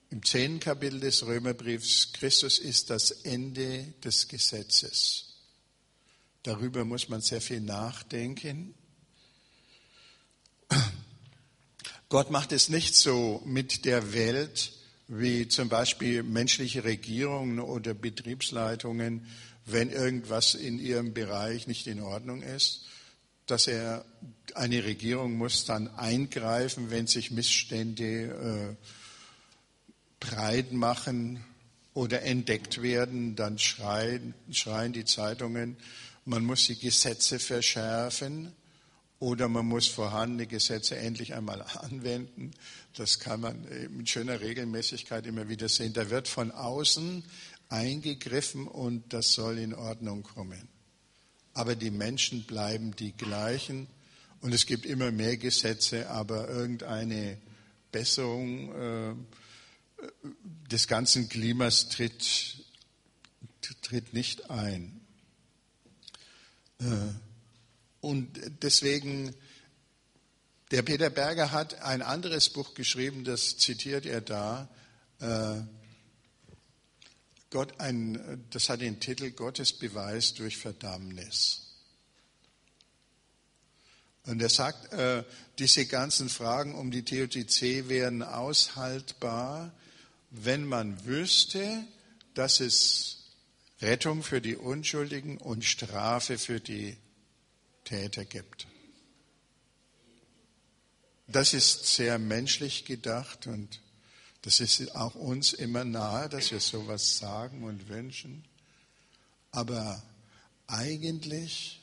im 0.09 0.23
zehnten 0.23 0.61
Kapitel 0.61 1.01
des 1.01 1.25
Römerbriefs, 1.25 2.13
Christus 2.13 2.59
ist 2.59 2.91
das 2.91 3.11
Ende 3.11 3.93
des 4.01 4.29
Gesetzes. 4.29 5.33
Darüber 6.43 6.85
muss 6.85 7.09
man 7.09 7.19
sehr 7.19 7.41
viel 7.41 7.59
nachdenken. 7.59 8.73
Gott 12.07 12.31
macht 12.31 12.53
es 12.53 12.69
nicht 12.69 12.95
so 12.95 13.41
mit 13.43 13.83
der 13.83 14.13
Welt, 14.13 14.71
wie 15.07 15.47
zum 15.47 15.69
Beispiel 15.69 16.23
menschliche 16.23 16.83
Regierungen 16.83 17.59
oder 17.59 17.93
Betriebsleitungen, 17.93 19.27
wenn 19.65 19.89
irgendwas 19.89 20.55
in 20.55 20.79
ihrem 20.79 21.13
Bereich 21.13 21.67
nicht 21.67 21.87
in 21.87 22.01
Ordnung 22.01 22.41
ist, 22.41 22.85
dass 23.45 23.67
er 23.67 24.05
eine 24.55 24.83
Regierung 24.83 25.33
muss 25.33 25.65
dann 25.65 25.87
eingreifen, 25.95 26.91
wenn 26.91 27.07
sich 27.07 27.31
Missstände 27.31 28.75
äh, 28.75 28.75
breit 30.19 30.71
machen 30.71 31.43
oder 31.93 32.23
entdeckt 32.23 32.81
werden, 32.81 33.35
dann 33.35 33.59
schreien, 33.59 34.33
schreien 34.51 34.93
die 34.93 35.05
Zeitungen, 35.05 35.77
man 36.25 36.45
muss 36.45 36.67
die 36.67 36.79
Gesetze 36.79 37.39
verschärfen 37.39 38.53
oder 39.19 39.47
man 39.49 39.65
muss 39.65 39.87
vorhandene 39.87 40.47
Gesetze 40.47 40.97
endlich 40.97 41.33
einmal 41.33 41.61
anwenden. 41.81 42.51
Das 42.95 43.19
kann 43.19 43.41
man 43.41 43.67
mit 43.89 44.09
schöner 44.09 44.39
Regelmäßigkeit 44.39 45.25
immer 45.25 45.49
wieder 45.49 45.67
sehen. 45.67 45.93
Da 45.93 46.09
wird 46.09 46.27
von 46.27 46.51
außen 46.51 47.23
eingegriffen 47.69 48.67
und 48.67 49.13
das 49.13 49.33
soll 49.33 49.57
in 49.57 49.73
Ordnung 49.73 50.23
kommen. 50.23 50.67
Aber 51.53 51.75
die 51.75 51.91
Menschen 51.91 52.43
bleiben 52.43 52.95
die 52.95 53.13
gleichen 53.13 53.87
und 54.41 54.53
es 54.53 54.65
gibt 54.65 54.85
immer 54.85 55.11
mehr 55.11 55.37
Gesetze, 55.37 56.09
aber 56.09 56.49
irgendeine 56.49 57.37
Besserung 57.91 58.75
äh, 58.75 59.15
des 60.69 60.87
ganzen 60.87 61.29
Klimas 61.29 61.89
tritt, 61.89 62.57
tritt 63.81 64.13
nicht 64.13 64.49
ein. 64.49 65.01
Äh, 66.79 66.85
und 68.01 68.39
deswegen, 68.61 69.33
der 70.73 70.81
Peter 70.81 71.11
Berger 71.11 71.51
hat 71.51 71.83
ein 71.83 72.01
anderes 72.01 72.49
Buch 72.49 72.73
geschrieben, 72.73 73.23
das 73.23 73.57
zitiert 73.57 74.07
er 74.07 74.21
da. 74.21 74.67
Äh, 75.19 75.61
Gott 77.51 77.79
ein, 77.79 78.43
das 78.49 78.69
hat 78.69 78.81
den 78.81 78.99
Titel 78.99 79.29
Gottes 79.29 79.73
Beweis 79.73 80.33
durch 80.33 80.57
Verdammnis. 80.57 81.75
Und 84.25 84.41
er 84.41 84.49
sagt, 84.49 84.91
äh, 84.93 85.23
diese 85.59 85.85
ganzen 85.85 86.27
Fragen 86.27 86.73
um 86.73 86.89
die 86.89 87.05
Theodizee 87.05 87.87
wären 87.87 88.23
aushaltbar, 88.23 89.71
wenn 90.31 90.65
man 90.65 91.05
wüsste, 91.05 91.83
dass 92.33 92.59
es 92.59 93.25
Rettung 93.79 94.23
für 94.23 94.41
die 94.41 94.55
Unschuldigen 94.55 95.37
und 95.37 95.65
Strafe 95.65 96.39
für 96.39 96.59
die 96.59 96.97
Täter 97.83 98.25
gibt. 98.25 98.65
Das 101.27 101.53
ist 101.53 101.85
sehr 101.85 102.19
menschlich 102.19 102.85
gedacht 102.85 103.47
und 103.47 103.79
das 104.41 104.59
ist 104.59 104.95
auch 104.95 105.15
uns 105.15 105.53
immer 105.53 105.85
nahe, 105.85 106.27
dass 106.27 106.51
wir 106.51 106.59
sowas 106.59 107.17
sagen 107.17 107.63
und 107.63 107.87
wünschen. 107.87 108.43
Aber 109.51 110.03
eigentlich 110.67 111.81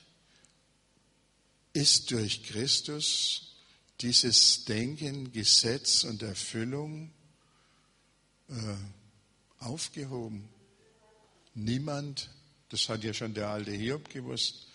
ist 1.73 2.11
durch 2.11 2.43
Christus 2.43 3.55
dieses 4.01 4.65
Denken, 4.67 5.33
Gesetz 5.33 6.05
und 6.05 6.23
Erfüllung 6.23 7.11
äh, 8.49 8.55
aufgehoben. 9.59 10.49
Niemand, 11.55 12.31
das 12.69 12.89
hat 12.89 13.05
ja 13.05 13.15
schon 13.15 13.35
der 13.35 13.49
alte 13.49 13.73
Hiob 13.73 14.11
gewusst, 14.11 14.67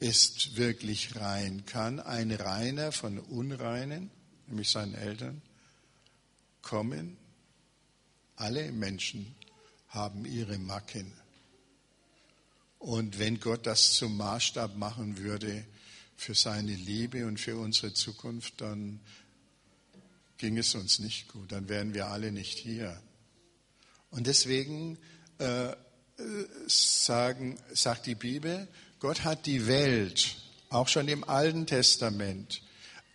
ist 0.00 0.56
wirklich 0.56 1.16
rein. 1.16 1.64
Kann 1.66 2.00
ein 2.00 2.30
Reiner 2.30 2.92
von 2.92 3.18
Unreinen, 3.18 4.10
nämlich 4.46 4.70
seinen 4.70 4.94
Eltern, 4.94 5.42
kommen? 6.62 7.16
Alle 8.36 8.70
Menschen 8.72 9.34
haben 9.88 10.24
ihre 10.24 10.58
Macken. 10.58 11.12
Und 12.78 13.18
wenn 13.18 13.40
Gott 13.40 13.66
das 13.66 13.94
zum 13.94 14.16
Maßstab 14.16 14.76
machen 14.76 15.18
würde 15.18 15.64
für 16.16 16.34
seine 16.34 16.74
Liebe 16.74 17.26
und 17.26 17.40
für 17.40 17.56
unsere 17.56 17.92
Zukunft, 17.92 18.60
dann 18.60 19.00
ging 20.36 20.56
es 20.56 20.74
uns 20.76 21.00
nicht 21.00 21.28
gut, 21.28 21.50
dann 21.50 21.68
wären 21.68 21.94
wir 21.94 22.06
alle 22.06 22.30
nicht 22.30 22.58
hier. 22.58 23.02
Und 24.10 24.28
deswegen 24.28 24.98
äh, 25.38 25.74
sagen, 26.66 27.58
sagt 27.72 28.06
die 28.06 28.14
Bibel, 28.14 28.68
Gott 29.00 29.22
hat 29.22 29.46
die 29.46 29.66
Welt, 29.66 30.36
auch 30.70 30.88
schon 30.88 31.08
im 31.08 31.22
Alten 31.24 31.66
Testament, 31.66 32.62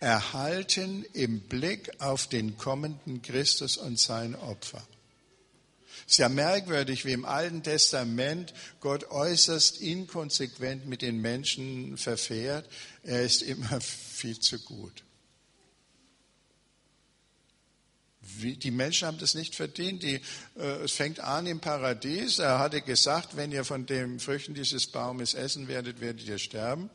erhalten 0.00 1.04
im 1.12 1.40
Blick 1.40 1.90
auf 2.00 2.26
den 2.26 2.56
kommenden 2.56 3.22
Christus 3.22 3.76
und 3.76 3.98
sein 3.98 4.34
Opfer. 4.34 4.86
Es 6.06 6.12
ist 6.12 6.18
ja 6.18 6.28
merkwürdig, 6.28 7.04
wie 7.04 7.12
im 7.12 7.24
Alten 7.24 7.62
Testament 7.62 8.52
Gott 8.80 9.10
äußerst 9.10 9.80
inkonsequent 9.80 10.86
mit 10.86 11.02
den 11.02 11.20
Menschen 11.20 11.96
verfährt. 11.96 12.68
Er 13.02 13.22
ist 13.22 13.42
immer 13.42 13.80
viel 13.80 14.38
zu 14.38 14.58
gut. 14.58 15.04
Die 18.40 18.70
Menschen 18.70 19.06
haben 19.06 19.18
das 19.18 19.34
nicht 19.34 19.54
verdient. 19.54 20.02
Die, 20.02 20.20
äh, 20.56 20.84
es 20.84 20.92
fängt 20.92 21.20
an 21.20 21.46
im 21.46 21.60
Paradies. 21.60 22.38
Er 22.38 22.58
hatte 22.58 22.82
gesagt, 22.82 23.36
wenn 23.36 23.52
ihr 23.52 23.64
von 23.64 23.86
den 23.86 24.20
Früchten 24.20 24.54
dieses 24.54 24.86
Baumes 24.86 25.34
essen 25.34 25.68
werdet, 25.68 26.00
werdet 26.00 26.26
ihr 26.26 26.38
sterben. 26.38 26.90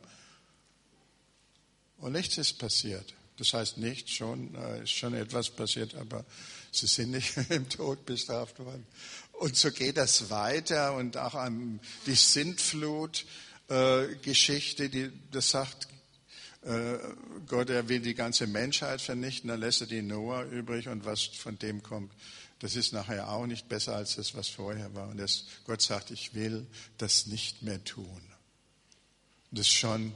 Und 1.98 2.12
nichts 2.12 2.38
ist 2.38 2.58
passiert. 2.58 3.14
Das 3.40 3.52
heißt 3.54 3.78
nicht, 3.78 4.10
schon 4.10 4.54
äh, 4.54 4.82
ist 4.82 4.92
schon 4.92 5.14
etwas 5.14 5.50
passiert, 5.50 5.94
aber 5.94 6.26
sie 6.70 6.86
sind 6.86 7.12
nicht 7.12 7.34
im 7.48 7.66
Tod 7.68 8.04
bestraft 8.04 8.58
worden. 8.58 8.86
Und 9.32 9.56
so 9.56 9.70
geht 9.70 9.96
das 9.96 10.28
weiter 10.28 10.94
und 10.94 11.16
auch 11.16 11.34
an 11.34 11.80
die 12.04 12.14
Sintflut-Geschichte, 12.14 14.84
äh, 14.84 15.10
das 15.30 15.48
sagt, 15.48 15.88
Gott, 16.62 17.70
er 17.70 17.88
will 17.88 18.00
die 18.00 18.14
ganze 18.14 18.46
Menschheit 18.46 19.00
vernichten, 19.00 19.48
dann 19.48 19.60
lässt 19.60 19.80
er 19.80 19.86
die 19.86 20.02
Noah 20.02 20.44
übrig 20.44 20.88
und 20.88 21.06
was 21.06 21.22
von 21.24 21.58
dem 21.58 21.82
kommt, 21.82 22.12
das 22.60 22.76
ist 22.76 22.92
nachher 22.92 23.30
auch 23.30 23.46
nicht 23.46 23.68
besser 23.68 23.96
als 23.96 24.16
das, 24.16 24.34
was 24.34 24.48
vorher 24.48 24.94
war. 24.94 25.08
Und 25.08 25.16
das, 25.16 25.46
Gott 25.64 25.80
sagt, 25.80 26.10
ich 26.10 26.34
will 26.34 26.66
das 26.98 27.26
nicht 27.26 27.62
mehr 27.62 27.82
tun. 27.82 28.20
Das 29.50 29.66
ist 29.66 29.72
schon 29.72 30.12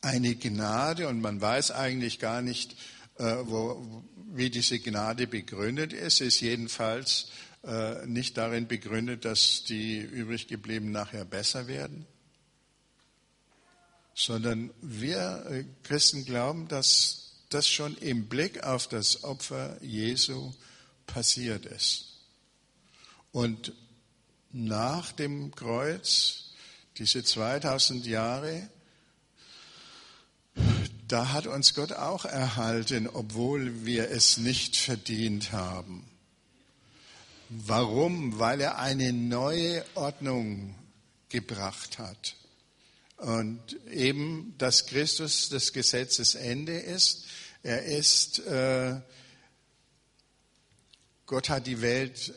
eine 0.00 0.34
Gnade 0.34 1.06
und 1.08 1.20
man 1.20 1.40
weiß 1.40 1.70
eigentlich 1.70 2.18
gar 2.18 2.40
nicht, 2.40 2.74
äh, 3.18 3.36
wo, 3.42 4.02
wie 4.32 4.48
diese 4.48 4.78
Gnade 4.78 5.26
begründet 5.26 5.92
ist. 5.92 6.20
Es 6.20 6.34
ist 6.34 6.40
jedenfalls 6.40 7.28
äh, 7.62 8.06
nicht 8.06 8.36
darin 8.38 8.66
begründet, 8.66 9.26
dass 9.26 9.64
die 9.64 9.98
übrig 9.98 10.48
geblieben 10.48 10.90
nachher 10.90 11.24
besser 11.26 11.66
werden, 11.66 12.06
sondern 14.14 14.70
wir 14.80 15.46
äh, 15.50 15.64
Christen 15.82 16.24
glauben, 16.24 16.68
dass 16.68 17.32
das 17.50 17.68
schon 17.68 17.96
im 17.98 18.28
Blick 18.28 18.62
auf 18.64 18.88
das 18.88 19.24
Opfer 19.24 19.76
Jesu 19.82 20.52
passiert 21.06 21.66
ist. 21.66 22.14
Und 23.32 23.72
nach 24.52 25.12
dem 25.12 25.54
Kreuz, 25.54 26.50
diese 26.98 27.24
2000 27.24 28.06
Jahre, 28.06 28.68
da 31.08 31.32
hat 31.32 31.46
uns 31.46 31.74
Gott 31.74 31.92
auch 31.92 32.24
erhalten, 32.24 33.08
obwohl 33.08 33.84
wir 33.84 34.10
es 34.10 34.38
nicht 34.38 34.76
verdient 34.76 35.52
haben. 35.52 36.04
Warum? 37.48 38.38
Weil 38.38 38.60
er 38.60 38.78
eine 38.78 39.12
neue 39.12 39.84
Ordnung 39.94 40.74
gebracht 41.28 41.98
hat. 41.98 42.36
Und 43.16 43.60
eben, 43.90 44.54
dass 44.58 44.86
Christus 44.86 45.48
das 45.48 45.72
Gesetzesende 45.72 46.76
ist. 46.78 47.24
Er 47.62 47.84
ist, 47.84 48.40
äh, 48.40 49.00
Gott 51.26 51.48
hat 51.48 51.66
die 51.66 51.80
Welt 51.80 52.34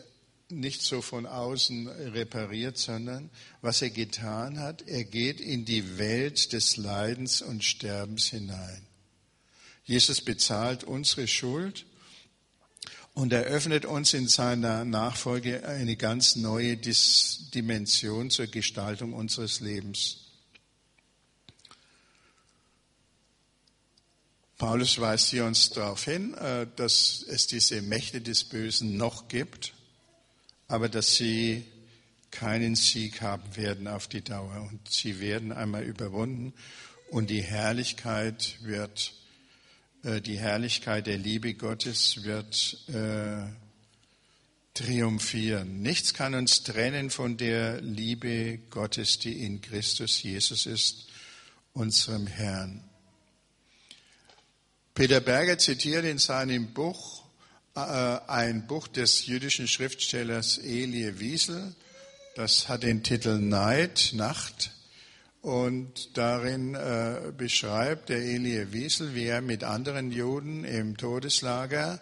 nicht 0.49 0.81
so 0.81 1.01
von 1.01 1.25
außen 1.25 1.87
repariert, 1.87 2.77
sondern 2.77 3.29
was 3.61 3.81
er 3.81 3.89
getan 3.89 4.59
hat, 4.59 4.87
er 4.87 5.03
geht 5.03 5.41
in 5.41 5.65
die 5.65 5.97
Welt 5.97 6.53
des 6.53 6.77
Leidens 6.77 7.41
und 7.41 7.63
Sterbens 7.63 8.27
hinein. 8.27 8.87
Jesus 9.83 10.21
bezahlt 10.21 10.83
unsere 10.83 11.27
Schuld 11.27 11.85
und 13.13 13.33
eröffnet 13.33 13.85
uns 13.85 14.13
in 14.13 14.27
seiner 14.27 14.85
Nachfolge 14.85 15.65
eine 15.67 15.95
ganz 15.95 16.35
neue 16.35 16.77
Dimension 16.77 18.29
zur 18.29 18.47
Gestaltung 18.47 19.13
unseres 19.13 19.59
Lebens. 19.59 20.26
Paulus 24.57 24.99
weist 24.99 25.29
hier 25.29 25.45
uns 25.45 25.69
darauf 25.69 26.03
hin, 26.05 26.33
äh, 26.33 26.65
dass 26.75 27.23
es 27.27 27.45
diese 27.45 27.83
Mächte 27.83 28.21
des 28.21 28.43
Bösen 28.43 28.97
noch 28.97 29.27
gibt, 29.27 29.73
aber 30.67 30.89
dass 30.89 31.15
sie 31.15 31.63
keinen 32.31 32.75
Sieg 32.75 33.21
haben 33.21 33.55
werden 33.55 33.87
auf 33.87 34.07
die 34.07 34.23
Dauer. 34.23 34.67
Und 34.71 34.89
sie 34.89 35.19
werden 35.19 35.51
einmal 35.51 35.83
überwunden 35.83 36.53
und 37.11 37.29
die 37.29 37.43
Herrlichkeit 37.43 38.57
wird, 38.61 39.13
äh, 40.03 40.21
die 40.21 40.39
Herrlichkeit 40.39 41.05
der 41.05 41.19
Liebe 41.19 41.53
Gottes 41.53 42.23
wird 42.23 42.79
äh, 42.89 43.45
triumphieren. 44.73 45.83
Nichts 45.83 46.15
kann 46.15 46.33
uns 46.33 46.63
trennen 46.63 47.11
von 47.11 47.37
der 47.37 47.79
Liebe 47.81 48.57
Gottes, 48.71 49.19
die 49.19 49.45
in 49.45 49.61
Christus 49.61 50.23
Jesus 50.23 50.65
ist, 50.65 51.09
unserem 51.73 52.25
Herrn. 52.25 52.83
Peter 54.97 55.19
Berger 55.19 55.59
zitiert 55.59 56.05
in 56.05 56.17
seinem 56.17 56.73
Buch 56.73 57.23
äh, 57.75 57.79
ein 57.81 58.65
Buch 58.65 58.87
des 58.87 59.27
jüdischen 59.27 59.67
Schriftstellers 59.67 60.57
Elie 60.57 61.19
Wiesel. 61.19 61.75
Das 62.35 62.67
hat 62.67 62.81
den 62.81 63.03
Titel 63.03 63.37
Neid, 63.37 64.13
Nacht. 64.15 64.71
Und 65.41 66.17
darin 66.17 66.73
äh, 66.73 67.31
beschreibt 67.37 68.09
der 68.09 68.23
Elie 68.23 68.73
Wiesel, 68.73 69.13
wie 69.13 69.25
er 69.25 69.41
mit 69.41 69.63
anderen 69.63 70.11
Juden 70.11 70.63
im 70.63 70.97
Todeslager 70.97 72.01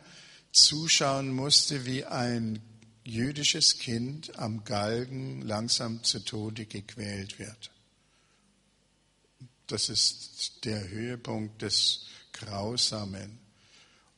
zuschauen 0.53 1.33
musste, 1.33 1.85
wie 1.85 2.05
ein 2.05 2.61
jüdisches 3.03 3.77
Kind 3.77 4.39
am 4.39 4.63
Galgen 4.63 5.41
langsam 5.41 6.01
zu 6.05 6.21
Tode 6.21 6.65
gequält 6.65 7.39
wird. 7.39 7.71
Das 9.67 9.89
ist 9.89 10.63
der 10.63 10.87
Höhepunkt 10.87 11.61
des 11.61 12.05
Grausamen. 12.45 13.39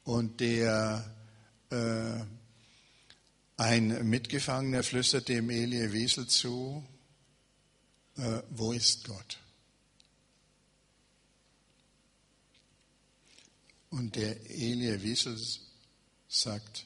Und 0.03 0.39
der 0.39 1.13
äh, 1.69 2.23
ein 3.57 4.09
Mitgefangener 4.09 4.83
flüstert 4.83 5.29
dem 5.29 5.49
Elie 5.49 5.91
Wiesel 5.91 6.27
zu, 6.27 6.85
äh, 8.17 8.41
wo 8.51 8.71
ist 8.71 9.05
Gott? 9.05 9.39
Und 13.89 14.15
der 14.15 14.49
Elie 14.49 15.01
Wiesel 15.01 15.37
sagt, 16.27 16.85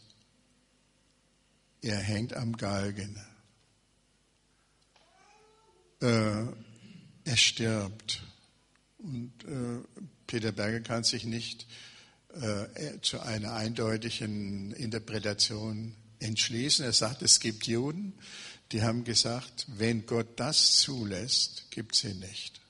er 1.81 1.97
hängt 1.97 2.33
am 2.33 2.55
Galgen. 2.55 3.19
Äh, 5.99 6.45
er 7.25 7.37
stirbt. 7.37 8.23
Und 8.99 9.33
äh, 9.45 9.81
Peter 10.31 10.53
Berger 10.53 10.79
kann 10.79 11.03
sich 11.03 11.25
nicht 11.25 11.67
äh, 12.33 13.01
zu 13.01 13.19
einer 13.19 13.51
eindeutigen 13.51 14.71
Interpretation 14.71 15.93
entschließen. 16.19 16.85
Er 16.85 16.93
sagt, 16.93 17.21
es 17.21 17.41
gibt 17.41 17.67
Juden, 17.67 18.13
die 18.71 18.81
haben 18.81 19.03
gesagt, 19.03 19.65
wenn 19.67 20.05
Gott 20.05 20.39
das 20.39 20.77
zulässt, 20.77 21.69
gibt 21.69 21.95
es 21.95 22.05
ihn 22.05 22.19
nicht. 22.19 22.61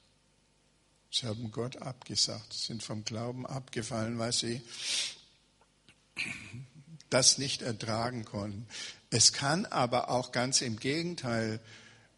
Sie 1.11 1.27
haben 1.27 1.51
Gott 1.51 1.77
abgesagt, 1.77 2.51
sind 2.51 2.81
vom 2.81 3.05
Glauben 3.05 3.45
abgefallen, 3.45 4.17
weil 4.17 4.33
sie 4.33 4.63
das 7.11 7.37
nicht 7.37 7.61
ertragen 7.61 8.25
konnten. 8.25 8.65
Es 9.11 9.33
kann 9.33 9.67
aber 9.67 10.09
auch 10.09 10.31
ganz 10.31 10.61
im 10.61 10.79
Gegenteil 10.79 11.59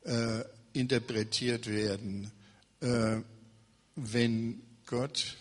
äh, 0.05 0.45
interpretiert 0.71 1.67
werden, 1.67 2.31
äh, 2.79 3.17
wenn 3.97 4.61
Gott 4.85 5.37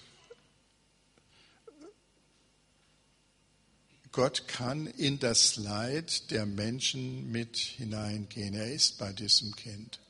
Gott 4.12 4.46
kann 4.46 4.87
in 4.87 5.18
das 5.18 5.57
Leid 5.57 6.31
der 6.31 6.44
Menschen 6.44 7.33
mit 7.33 7.57
hineingehen. 7.57 8.52
Er 8.52 8.70
ist 8.70 8.98
bei 8.98 9.11
diesem 9.11 9.57
Kind. 9.57 10.00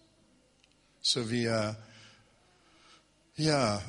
So 1.00 1.30
wie 1.30 1.44
er, 1.44 1.80
ja, 3.36 3.80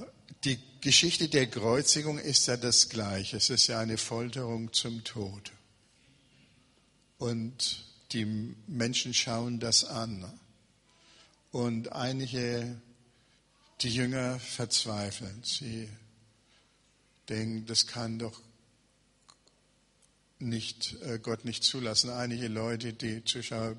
die 0.44 0.60
Geschichte 0.82 1.30
der 1.30 1.48
Kreuzigung 1.48 2.20
ist 2.20 2.46
ja 2.48 2.58
das 2.58 2.90
Gleiche. 2.90 3.38
Es 3.38 3.50
ist 3.50 3.66
ja 3.68 3.80
eine 3.80 3.98
Folterung 3.98 4.72
zum 4.72 5.04
Tod. 5.04 5.52
Und 7.18 7.84
die 8.12 8.26
Menschen 8.68 9.16
schauen 9.16 9.60
das 9.60 9.84
an. 9.84 10.32
Und 11.52 11.92
einige, 11.92 12.80
die 13.84 13.90
Jünger 13.90 14.40
verzweifeln. 14.40 15.44
Sie 15.44 15.90
denken, 17.30 17.66
das 17.66 17.88
kann 17.88 18.20
doch 18.20 18.42
nicht, 20.40 21.02
äh, 21.02 21.20
Gott 21.20 21.46
nicht 21.46 21.64
zulassen. 21.64 22.10
Einige 22.10 22.48
Leute, 22.48 22.94
die 22.94 23.24
Zuschauer 23.24 23.76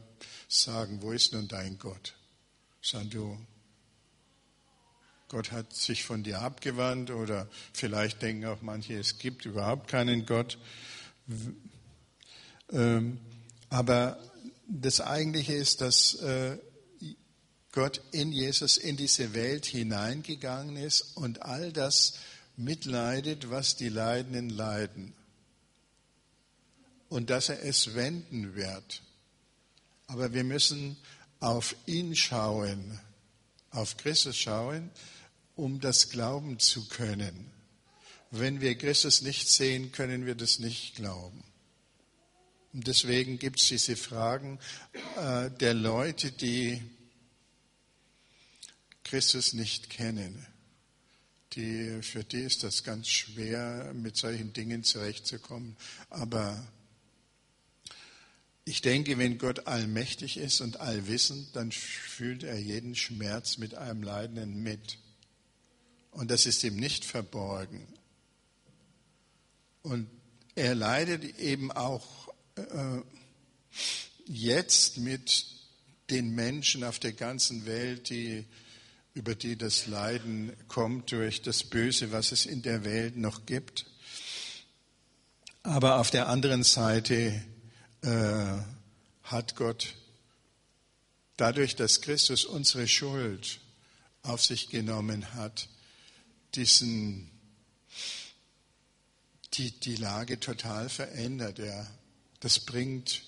sagen, 0.49 1.03
wo 1.03 1.13
ist 1.13 1.33
nun 1.33 1.49
dein 1.49 1.79
Gott? 1.79 2.15
Sagen 2.83 3.11
du, 3.11 3.39
Gott 5.29 5.53
hat 5.53 5.75
sich 5.75 6.05
von 6.05 6.23
dir 6.23 6.41
abgewandt 6.43 7.11
oder 7.11 7.49
vielleicht 7.73 8.23
denken 8.23 8.47
auch 8.47 8.63
manche, 8.63 8.95
es 8.95 9.19
gibt 9.19 9.47
überhaupt 9.47 9.89
keinen 9.89 10.27
Gott. 10.27 10.59
Ähm, 12.71 13.19
aber 13.69 14.19
das 14.69 15.01
Eigentliche 15.01 15.55
ist, 15.55 15.81
dass 15.81 16.15
äh, 16.15 16.59
Gott 17.75 18.01
in 18.13 18.31
Jesus 18.31 18.77
in 18.77 18.97
diese 18.97 19.35
Welt 19.35 19.67
hineingegangen 19.67 20.77
ist 20.77 21.17
und 21.17 21.43
all 21.43 21.73
das 21.73 22.15
mitleidet, 22.57 23.51
was 23.51 23.75
die 23.75 23.89
Leidenden 23.89 24.49
leiden. 24.49 25.13
Und 27.09 27.31
dass 27.31 27.49
er 27.49 27.65
es 27.65 27.97
wenden 27.97 28.55
wird. 28.55 29.03
Aber 30.07 30.33
wir 30.33 30.45
müssen 30.45 30.97
auf 31.41 31.75
ihn 31.87 32.15
schauen, 32.15 33.01
auf 33.73 33.97
Christus 33.97 34.37
schauen, 34.37 34.93
um 35.57 35.81
das 35.81 36.11
glauben 36.11 36.61
zu 36.61 36.87
können. 36.87 37.51
Wenn 38.31 38.61
wir 38.61 38.79
Christus 38.79 39.23
nicht 39.23 39.49
sehen, 39.49 39.91
können 39.91 40.27
wir 40.27 40.37
das 40.37 40.61
nicht 40.61 40.95
glauben. 40.95 41.43
Und 42.73 42.87
deswegen 42.87 43.41
gibt 43.41 43.59
es 43.59 43.67
diese 43.67 43.97
Fragen 43.97 44.61
äh, 45.17 45.51
der 45.51 45.75
Leute, 45.75 46.31
die 46.31 46.81
Christus 49.05 49.53
nicht 49.53 49.91
kennen. 49.91 50.47
Die, 51.53 52.03
für 52.03 52.25
die 52.25 52.41
ist 52.41 52.65
das 52.65 52.83
ganz 52.83 53.09
schwer, 53.09 53.93
mit 53.95 54.17
solchen 54.17 54.53
Dingen 54.53 54.83
zurechtzukommen. 54.83 55.77
Aber 56.11 56.67
ich 58.65 58.81
denke, 58.81 59.19
wenn 59.19 59.39
Gott 59.39 59.67
allmächtig 59.67 60.37
ist 60.37 60.61
und 60.61 60.81
allwissend, 60.81 61.55
dann 61.55 61.71
fühlt 61.71 62.43
er 62.43 62.59
jeden 62.59 62.95
Schmerz 62.95 63.59
mit 63.59 63.75
einem 63.75 64.03
Leidenden 64.03 64.63
mit. 64.63 64.99
Und 66.11 66.31
das 66.31 66.47
ist 66.47 66.65
ihm 66.65 66.77
nicht 66.77 67.05
verborgen. 67.05 67.87
Und 69.83 70.09
er 70.55 70.75
leidet 70.75 71.39
eben 71.39 71.71
auch 71.71 72.33
äh, 72.57 73.01
jetzt 74.27 74.99
mit 74.99 75.47
den 76.11 76.35
Menschen 76.35 76.85
auf 76.85 76.99
der 76.99 77.13
ganzen 77.13 77.67
Welt, 77.67 78.09
die, 78.09 78.47
über 79.15 79.37
die 79.37 79.57
das 79.57 79.87
Leiden 79.87 80.53
kommt 80.67 81.13
durch 81.13 81.41
das 81.41 81.63
Böse, 81.63 82.11
was 82.11 82.33
es 82.33 82.47
in 82.47 82.63
der 82.63 82.85
Welt 82.85 83.17
noch 83.17 83.47
gibt. 83.47 83.87
Aber 85.63 86.01
auf 86.01 86.11
der 86.11 86.29
anderen 86.29 86.65
Seite 86.65 87.43
äh, 88.03 88.59
hat 89.23 89.57
Gott 89.57 89.95
dadurch, 91.37 91.77
dass 91.77 92.01
Christus 92.01 92.45
unsere 92.45 92.89
Schuld 92.89 93.61
auf 94.23 94.43
sich 94.43 94.69
genommen 94.69 95.35
hat, 95.35 95.69
diesen, 96.55 97.31
die, 99.55 99.71
die 99.71 99.97
Lage 99.97 100.41
total 100.41 100.89
verändert. 100.89 101.61
Er, 101.61 101.89
das 102.41 102.61
bringt 102.61 103.23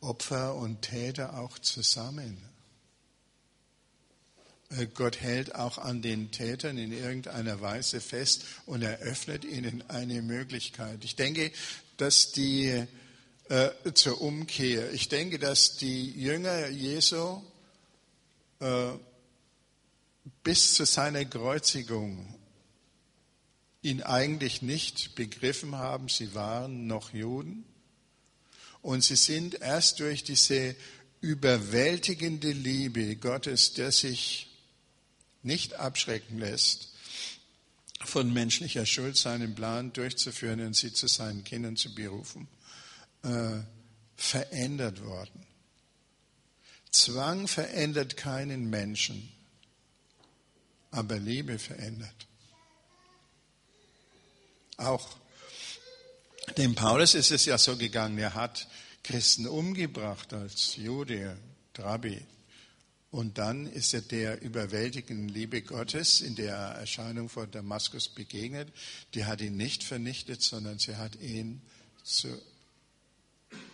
Opfer 0.00 0.54
und 0.54 0.82
Täter 0.82 1.38
auch 1.38 1.58
zusammen. 1.58 2.53
Äh, 4.76 4.86
Gott 4.86 5.20
hält 5.20 5.54
auch 5.54 5.78
an 5.78 6.02
den 6.02 6.30
Tätern 6.30 6.78
in 6.78 6.92
irgendeiner 6.92 7.60
Weise 7.60 8.00
fest 8.00 8.44
und 8.66 8.82
eröffnet 8.82 9.44
ihnen 9.44 9.82
eine 9.88 10.22
Möglichkeit. 10.22 11.04
Ich 11.04 11.16
denke, 11.16 11.50
dass 11.96 12.32
die 12.32 12.84
äh, 13.48 13.70
zur 13.94 14.20
Umkehr, 14.20 14.92
ich 14.92 15.08
denke, 15.08 15.38
dass 15.38 15.76
die 15.76 16.10
Jünger 16.10 16.68
Jesu 16.68 17.40
äh, 18.60 18.92
bis 20.42 20.74
zu 20.74 20.86
seiner 20.86 21.24
Kreuzigung 21.24 22.34
ihn 23.82 24.02
eigentlich 24.02 24.62
nicht 24.62 25.14
begriffen 25.14 25.76
haben. 25.76 26.08
Sie 26.08 26.34
waren 26.34 26.86
noch 26.86 27.12
Juden. 27.12 27.64
Und 28.80 29.04
sie 29.04 29.16
sind 29.16 29.60
erst 29.60 30.00
durch 30.00 30.24
diese 30.24 30.74
überwältigende 31.20 32.52
Liebe 32.52 33.16
Gottes, 33.16 33.74
der 33.74 33.92
sich 33.92 34.53
nicht 35.44 35.74
abschrecken 35.74 36.38
lässt, 36.38 36.88
von 38.00 38.32
menschlicher 38.32 38.86
Schuld 38.86 39.16
seinen 39.16 39.54
Plan 39.54 39.92
durchzuführen 39.92 40.60
und 40.60 40.76
sie 40.76 40.92
zu 40.92 41.06
seinen 41.06 41.44
Kindern 41.44 41.76
zu 41.76 41.94
berufen, 41.94 42.48
äh, 43.22 43.60
verändert 44.16 45.02
worden. 45.04 45.46
Zwang 46.90 47.48
verändert 47.48 48.16
keinen 48.16 48.70
Menschen, 48.70 49.32
aber 50.90 51.18
Liebe 51.18 51.58
verändert. 51.58 52.14
Auch 54.76 55.16
dem 56.56 56.74
Paulus 56.74 57.14
ist 57.14 57.30
es 57.30 57.46
ja 57.46 57.58
so 57.58 57.76
gegangen, 57.76 58.18
er 58.18 58.34
hat 58.34 58.68
Christen 59.02 59.46
umgebracht 59.46 60.32
als 60.32 60.76
Jude, 60.76 61.36
Rabbi. 61.76 62.24
Und 63.14 63.38
dann 63.38 63.68
ist 63.68 63.94
er 63.94 64.00
der 64.00 64.42
überwältigenden 64.42 65.28
Liebe 65.28 65.62
Gottes 65.62 66.20
in 66.20 66.34
der 66.34 66.56
Erscheinung 66.56 67.28
vor 67.28 67.46
Damaskus 67.46 68.08
begegnet. 68.08 68.72
Die 69.14 69.24
hat 69.24 69.40
ihn 69.40 69.56
nicht 69.56 69.84
vernichtet, 69.84 70.42
sondern 70.42 70.80
sie 70.80 70.96
hat 70.96 71.14
ihn 71.20 71.62
zu 72.02 72.26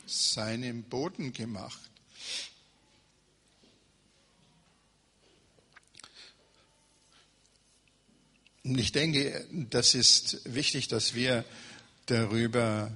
seinem 0.04 0.82
Boden 0.82 1.32
gemacht. 1.32 1.80
Und 8.62 8.78
ich 8.78 8.92
denke, 8.92 9.46
das 9.70 9.94
ist 9.94 10.54
wichtig, 10.54 10.88
dass 10.88 11.14
wir 11.14 11.46
darüber 12.04 12.94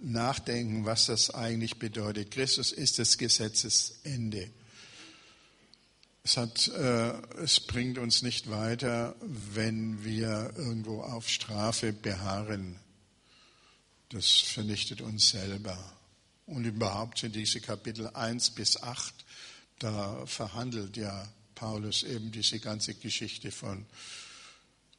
nachdenken, 0.00 0.84
was 0.84 1.06
das 1.06 1.30
eigentlich 1.30 1.78
bedeutet. 1.78 2.32
Christus 2.32 2.70
ist 2.70 2.98
das 2.98 3.16
Gesetzesende. 3.16 4.50
Es, 6.26 6.36
hat, 6.36 6.66
äh, 6.66 7.12
es 7.40 7.60
bringt 7.60 7.98
uns 7.98 8.22
nicht 8.22 8.50
weiter, 8.50 9.14
wenn 9.20 10.02
wir 10.04 10.54
irgendwo 10.56 11.02
auf 11.02 11.28
Strafe 11.28 11.92
beharren. 11.92 12.80
Das 14.08 14.26
vernichtet 14.26 15.02
uns 15.02 15.28
selber. 15.28 15.78
Und 16.46 16.64
überhaupt 16.64 17.18
sind 17.18 17.36
diese 17.36 17.60
Kapitel 17.60 18.08
1 18.08 18.50
bis 18.50 18.82
8, 18.82 19.14
da 19.78 20.26
verhandelt 20.26 20.96
ja 20.96 21.28
Paulus 21.54 22.02
eben 22.02 22.32
diese 22.32 22.58
ganze 22.58 22.94
Geschichte 22.94 23.52
von 23.52 23.86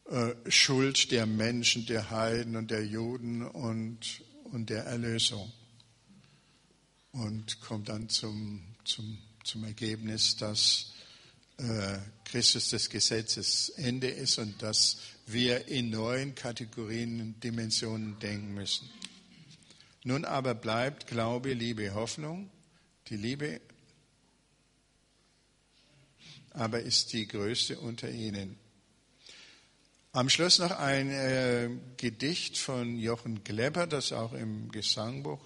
äh, 0.10 0.34
Schuld 0.50 1.12
der 1.12 1.26
Menschen, 1.26 1.86
der 1.88 2.10
Heiden 2.10 2.56
und 2.56 2.72
der 2.72 2.86
Juden 2.86 3.46
und, 3.46 4.22
und 4.46 4.70
der 4.70 4.86
Erlösung. 4.86 5.52
Und 7.12 7.60
kommt 7.60 7.90
dann 7.90 8.08
zum, 8.08 8.64
zum, 8.86 9.18
zum 9.44 9.66
Ergebnis, 9.66 10.38
dass 10.38 10.94
Christus 12.26 12.70
des 12.70 12.90
Gesetzes 12.90 13.70
Ende 13.70 14.08
ist 14.08 14.38
und 14.38 14.62
dass 14.62 14.98
wir 15.26 15.68
in 15.68 15.90
neuen 15.90 16.36
Kategorien 16.36 17.20
und 17.22 17.44
Dimensionen 17.44 18.20
denken 18.20 18.54
müssen. 18.54 18.90
Nun 20.04 20.24
aber 20.24 20.54
bleibt 20.54 21.08
Glaube, 21.08 21.54
Liebe, 21.54 21.94
Hoffnung. 21.94 22.50
Die 23.10 23.18
Liebe 23.18 23.60
aber 26.52 26.82
ist 26.82 27.14
die 27.14 27.28
größte 27.28 27.80
unter 27.80 28.10
ihnen. 28.10 28.58
Am 30.12 30.30
Schluss 30.30 30.58
noch 30.60 30.72
ein 30.72 31.12
äh, 31.12 31.70
Gedicht 31.98 32.58
von 32.58 32.98
Jochen 32.98 33.44
Glepper, 33.44 33.86
das 33.86 34.12
auch 34.12 34.34
im 34.34 34.72
Gesangbuch 34.72 35.40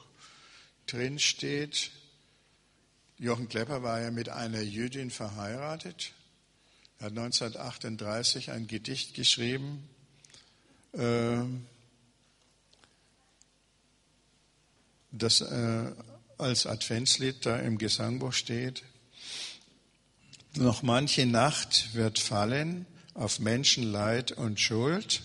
drin 0.87 1.19
steht. 1.19 1.91
Jochen 3.21 3.47
Klepper 3.49 3.83
war 3.83 4.01
ja 4.01 4.09
mit 4.09 4.29
einer 4.29 4.61
Jüdin 4.61 5.11
verheiratet. 5.11 6.13
Er 6.97 7.05
hat 7.05 7.11
1938 7.11 8.49
ein 8.49 8.65
Gedicht 8.65 9.13
geschrieben. 9.13 9.87
Äh, 10.93 11.43
das 15.11 15.41
äh, 15.41 15.91
als 16.39 16.65
Adventslied 16.65 17.45
da 17.45 17.57
im 17.57 17.77
Gesangbuch 17.77 18.33
steht. 18.33 18.81
Noch 20.55 20.81
manche 20.81 21.27
Nacht 21.27 21.93
wird 21.93 22.17
fallen, 22.17 22.87
auf 23.13 23.37
Menschenleid 23.37 24.31
und 24.31 24.59
Schuld. 24.59 25.21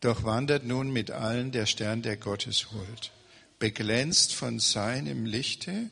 Doch 0.00 0.24
wandert 0.24 0.66
nun 0.66 0.92
mit 0.92 1.10
allen 1.10 1.50
der 1.50 1.64
Stern 1.64 2.02
der 2.02 2.18
Gottes 2.18 2.72
holt, 2.72 3.10
beglänzt 3.60 4.34
von 4.34 4.58
seinem 4.58 5.24
Lichte, 5.24 5.90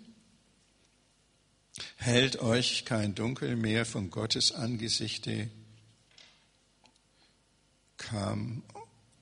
Hält 1.97 2.41
euch 2.41 2.85
kein 2.85 3.14
Dunkel 3.14 3.57
mehr 3.57 3.85
von 3.87 4.11
Gottes 4.11 4.53
Angesichte, 4.53 5.49
kam 7.97 8.62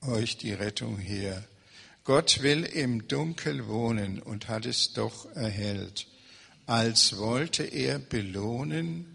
euch 0.02 0.36
die 0.36 0.52
Rettung 0.52 0.98
her. 0.98 1.44
Gott 2.04 2.42
will 2.42 2.64
im 2.64 3.08
Dunkel 3.08 3.66
wohnen 3.66 4.22
und 4.22 4.48
hat 4.48 4.66
es 4.66 4.92
doch 4.92 5.26
erhellt. 5.34 6.06
Als 6.66 7.16
wollte 7.16 7.64
er 7.64 7.98
belohnen, 7.98 9.06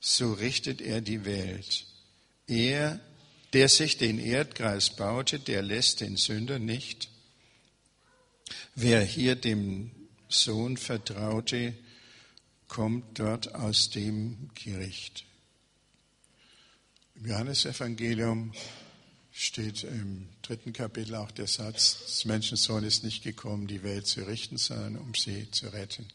so 0.00 0.32
richtet 0.32 0.80
er 0.80 1.00
die 1.00 1.24
Welt. 1.24 1.86
Er, 2.46 3.00
der 3.52 3.68
sich 3.68 3.96
den 3.96 4.18
Erdkreis 4.18 4.90
baute, 4.90 5.40
der 5.40 5.62
lässt 5.62 6.00
den 6.00 6.16
Sünder 6.16 6.58
nicht. 6.58 7.08
Wer 8.74 9.02
hier 9.02 9.36
dem 9.36 9.90
Sohn 10.28 10.76
vertraute, 10.76 11.74
kommt 12.68 13.18
dort 13.18 13.54
aus 13.54 13.90
dem 13.90 14.50
Gericht. 14.54 15.24
Im 17.14 17.26
Johannesevangelium 17.26 18.52
steht 19.30 19.84
im 19.84 20.28
dritten 20.42 20.72
Kapitel 20.72 21.14
auch 21.16 21.30
der 21.30 21.46
Satz, 21.46 21.98
das 22.04 22.24
Menschensohn 22.24 22.84
ist 22.84 23.04
nicht 23.04 23.22
gekommen, 23.22 23.66
die 23.66 23.82
Welt 23.82 24.06
zu 24.06 24.22
richten, 24.22 24.58
sondern 24.58 24.96
um 24.96 25.14
sie 25.14 25.50
zu 25.50 25.68
retten. 25.68 26.06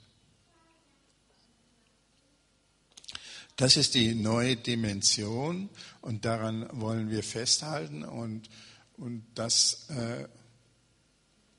Das 3.57 3.75
ist 3.75 3.93
die 3.93 4.15
neue 4.15 4.55
Dimension 4.55 5.69
und 5.99 6.23
daran 6.23 6.65
wollen 6.71 7.09
wir 7.09 7.23
festhalten 7.23 8.05
und, 8.05 8.49
und 8.95 9.25
das, 9.36 9.89
äh, 9.89 10.30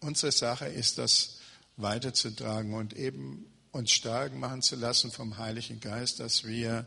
unsere 0.00 0.32
Sache 0.32 0.66
ist, 0.66 0.98
das 0.98 1.38
weiterzutragen 1.76 2.74
und 2.74 2.94
eben 2.94 3.46
uns 3.72 3.92
stark 3.92 4.34
machen 4.34 4.62
zu 4.62 4.76
lassen 4.76 5.10
vom 5.10 5.38
Heiligen 5.38 5.80
Geist, 5.80 6.20
dass 6.20 6.44
wir 6.44 6.86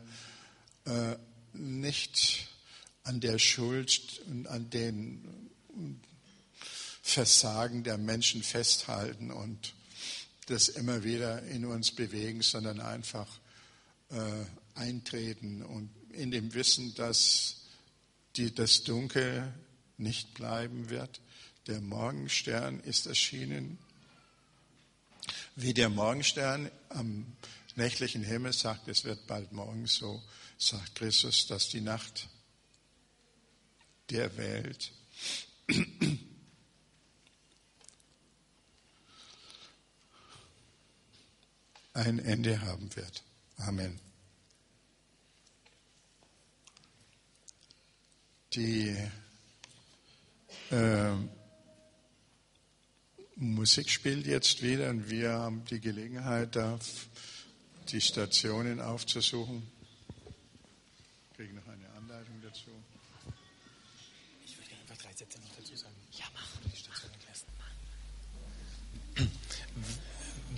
äh, 0.84 1.16
nicht 1.52 2.48
an 3.04 3.20
der 3.20 3.38
Schuld 3.38 4.20
und 4.28 4.46
an 4.46 4.70
den 4.70 5.50
Versagen 7.02 7.84
der 7.84 7.98
Menschen 7.98 8.42
festhalten 8.42 9.30
und 9.30 9.74
das 10.46 10.68
immer 10.68 11.04
wieder 11.04 11.42
in 11.44 11.64
uns 11.64 11.92
bewegen, 11.92 12.42
sondern 12.42 12.80
einfach 12.80 13.28
äh, 14.10 14.44
eintreten 14.74 15.62
und 15.62 15.90
in 16.12 16.30
dem 16.30 16.54
Wissen, 16.54 16.94
dass 16.94 17.62
die, 18.36 18.54
das 18.54 18.84
Dunkel 18.84 19.52
nicht 19.96 20.34
bleiben 20.34 20.90
wird. 20.90 21.20
Der 21.66 21.80
Morgenstern 21.80 22.80
ist 22.80 23.06
erschienen 23.06 23.78
wie 25.56 25.72
der 25.72 25.88
Morgenstern 25.88 26.70
am 26.88 27.36
nächtlichen 27.76 28.22
Himmel 28.22 28.52
sagt, 28.52 28.88
es 28.88 29.04
wird 29.04 29.26
bald 29.26 29.52
morgen, 29.52 29.86
so 29.86 30.22
sagt 30.58 30.96
Christus, 30.96 31.46
dass 31.46 31.68
die 31.68 31.80
Nacht 31.80 32.28
der 34.10 34.36
Welt 34.36 34.92
ein 41.94 42.18
Ende 42.18 42.60
haben 42.60 42.94
wird. 42.96 43.22
Amen. 43.58 44.00
Die 48.52 48.96
äh, 50.70 51.14
Musik 53.36 53.90
spielt 53.90 54.26
jetzt 54.26 54.62
wieder 54.62 54.90
und 54.90 55.10
wir 55.10 55.32
haben 55.32 55.64
die 55.64 55.80
Gelegenheit, 55.80 56.54
da 56.54 56.78
die 57.88 58.00
Stationen 58.00 58.80
aufzusuchen. 58.80 59.62
Ich 61.30 61.36
kriege 61.36 61.54
noch 61.54 61.66
eine 61.66 61.88
Anleitung 61.96 62.40
dazu. 62.42 62.70
Ich 64.44 64.56
würde 64.56 64.70
einfach 64.80 64.96
drei 65.02 65.12
Sätze 65.12 65.40
noch 65.40 65.48
dazu 65.56 65.74
sagen. 65.74 65.94
Ja, 66.12 66.24
mach. 66.32 66.46
Die 66.70 66.76
Station 66.76 67.10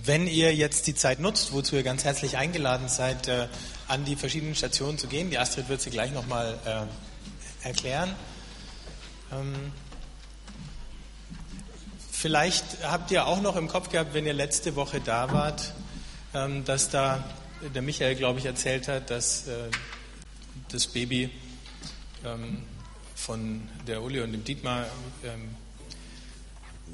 Wenn 0.03 0.27
ihr 0.27 0.53
jetzt 0.53 0.85
die 0.85 0.93
Zeit 0.93 1.19
nutzt, 1.19 1.53
wozu 1.53 1.75
ihr 1.75 1.83
ganz 1.83 2.03
herzlich 2.03 2.37
eingeladen 2.37 2.89
seid, 2.89 3.27
äh, 3.27 3.47
an 3.87 4.05
die 4.05 4.15
verschiedenen 4.15 4.53
Stationen 4.53 4.99
zu 4.99 5.07
gehen, 5.07 5.31
die 5.31 5.39
Astrid 5.39 5.67
wird 5.67 5.81
sie 5.81 5.89
gleich 5.89 6.11
nochmal 6.11 6.87
äh, 7.63 7.67
erklären. 7.67 8.15
Ähm, 9.31 9.73
Vielleicht 12.19 12.81
habt 12.81 13.11
ihr 13.11 13.27
auch 13.27 13.41
noch 13.41 13.55
im 13.55 13.67
Kopf 13.67 13.89
gehabt, 13.89 14.15
wenn 14.15 14.25
ihr 14.25 14.33
letzte 14.33 14.75
Woche 14.75 14.99
da 14.99 15.31
wart, 15.31 15.71
ähm, 16.33 16.65
dass 16.65 16.89
da 16.89 17.23
der 17.75 17.83
Michael, 17.83 18.15
glaube 18.15 18.39
ich, 18.39 18.45
erzählt 18.45 18.87
hat, 18.87 19.11
dass 19.11 19.47
äh, 19.47 19.69
das 20.71 20.87
Baby 20.87 21.29
ähm, 22.25 22.63
von 23.13 23.69
der 23.85 24.01
Uli 24.01 24.21
und 24.21 24.31
dem 24.31 24.43
Dietmar 24.43 24.87
ähm, 25.23 25.55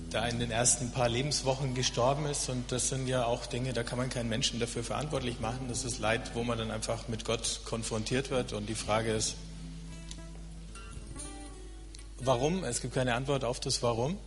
da 0.10 0.28
in 0.28 0.40
den 0.40 0.52
ersten 0.52 0.92
paar 0.92 1.08
Lebenswochen 1.08 1.74
gestorben 1.74 2.26
ist. 2.26 2.50
Und 2.50 2.74
das 2.74 2.90
sind 2.90 3.08
ja 3.08 3.24
auch 3.24 3.46
Dinge, 3.46 3.72
da 3.72 3.84
kann 3.84 3.98
man 3.98 4.10
keinen 4.10 4.28
Menschen 4.28 4.60
dafür 4.60 4.84
verantwortlich 4.84 5.40
machen. 5.40 5.68
Das 5.70 5.86
ist 5.86 6.00
Leid, 6.00 6.32
wo 6.34 6.44
man 6.44 6.58
dann 6.58 6.70
einfach 6.70 7.08
mit 7.08 7.24
Gott 7.24 7.62
konfrontiert 7.64 8.30
wird. 8.30 8.52
Und 8.52 8.68
die 8.68 8.76
Frage 8.76 9.14
ist, 9.14 9.36
warum? 12.20 12.66
Es 12.66 12.82
gibt 12.82 12.94
keine 12.94 13.16
Antwort 13.16 13.46
auf 13.46 13.62
das 13.62 13.82
Warum. 13.82 14.18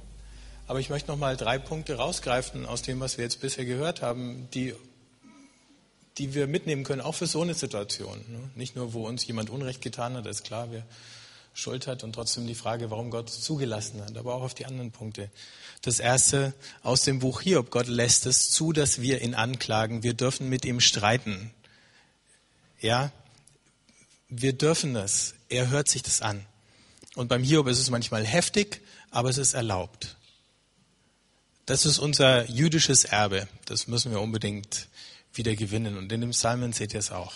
Aber 0.66 0.80
ich 0.80 0.90
möchte 0.90 1.10
noch 1.10 1.18
mal 1.18 1.36
drei 1.36 1.58
Punkte 1.58 1.94
rausgreifen 1.96 2.66
aus 2.66 2.82
dem, 2.82 2.98
was 3.00 3.18
wir 3.18 3.24
jetzt 3.24 3.40
bisher 3.40 3.64
gehört 3.64 4.02
haben, 4.02 4.48
die, 4.52 4.74
die 6.18 6.34
wir 6.34 6.46
mitnehmen 6.46 6.82
können, 6.82 7.00
auch 7.00 7.14
für 7.14 7.26
so 7.26 7.42
eine 7.42 7.54
Situation. 7.54 8.18
Ne? 8.28 8.50
Nicht 8.56 8.74
nur, 8.74 8.92
wo 8.92 9.06
uns 9.06 9.26
jemand 9.26 9.48
Unrecht 9.50 9.80
getan 9.80 10.14
hat, 10.14 10.26
ist 10.26 10.44
klar, 10.44 10.68
wer 10.70 10.84
Schuld 11.54 11.86
hat 11.86 12.04
und 12.04 12.12
trotzdem 12.12 12.46
die 12.46 12.54
Frage, 12.54 12.90
warum 12.90 13.10
Gott 13.10 13.30
es 13.30 13.40
zugelassen 13.40 14.02
hat, 14.02 14.16
aber 14.16 14.34
auch 14.34 14.42
auf 14.42 14.54
die 14.54 14.66
anderen 14.66 14.90
Punkte. 14.90 15.30
Das 15.82 16.00
erste 16.00 16.52
aus 16.82 17.04
dem 17.04 17.20
Buch 17.20 17.40
Hiob, 17.40 17.70
Gott 17.70 17.86
lässt 17.86 18.26
es 18.26 18.50
zu, 18.50 18.72
dass 18.72 19.00
wir 19.00 19.22
ihn 19.22 19.34
anklagen. 19.34 20.02
Wir 20.02 20.14
dürfen 20.14 20.48
mit 20.48 20.64
ihm 20.64 20.80
streiten. 20.80 21.52
Ja, 22.80 23.12
wir 24.28 24.52
dürfen 24.52 24.94
das. 24.94 25.34
Er 25.48 25.70
hört 25.70 25.88
sich 25.88 26.02
das 26.02 26.20
an. 26.20 26.44
Und 27.14 27.28
beim 27.28 27.42
Hiob 27.42 27.68
ist 27.68 27.78
es 27.78 27.88
manchmal 27.88 28.26
heftig, 28.26 28.82
aber 29.10 29.30
es 29.30 29.38
ist 29.38 29.54
erlaubt. 29.54 30.15
Das 31.66 31.84
ist 31.84 31.98
unser 31.98 32.48
jüdisches 32.48 33.04
Erbe. 33.04 33.48
Das 33.64 33.88
müssen 33.88 34.12
wir 34.12 34.20
unbedingt 34.20 34.86
wieder 35.34 35.56
gewinnen. 35.56 35.98
Und 35.98 36.12
in 36.12 36.20
dem 36.20 36.30
Psalmen 36.30 36.72
seht 36.72 36.94
ihr 36.94 37.00
es 37.00 37.10
auch. 37.10 37.32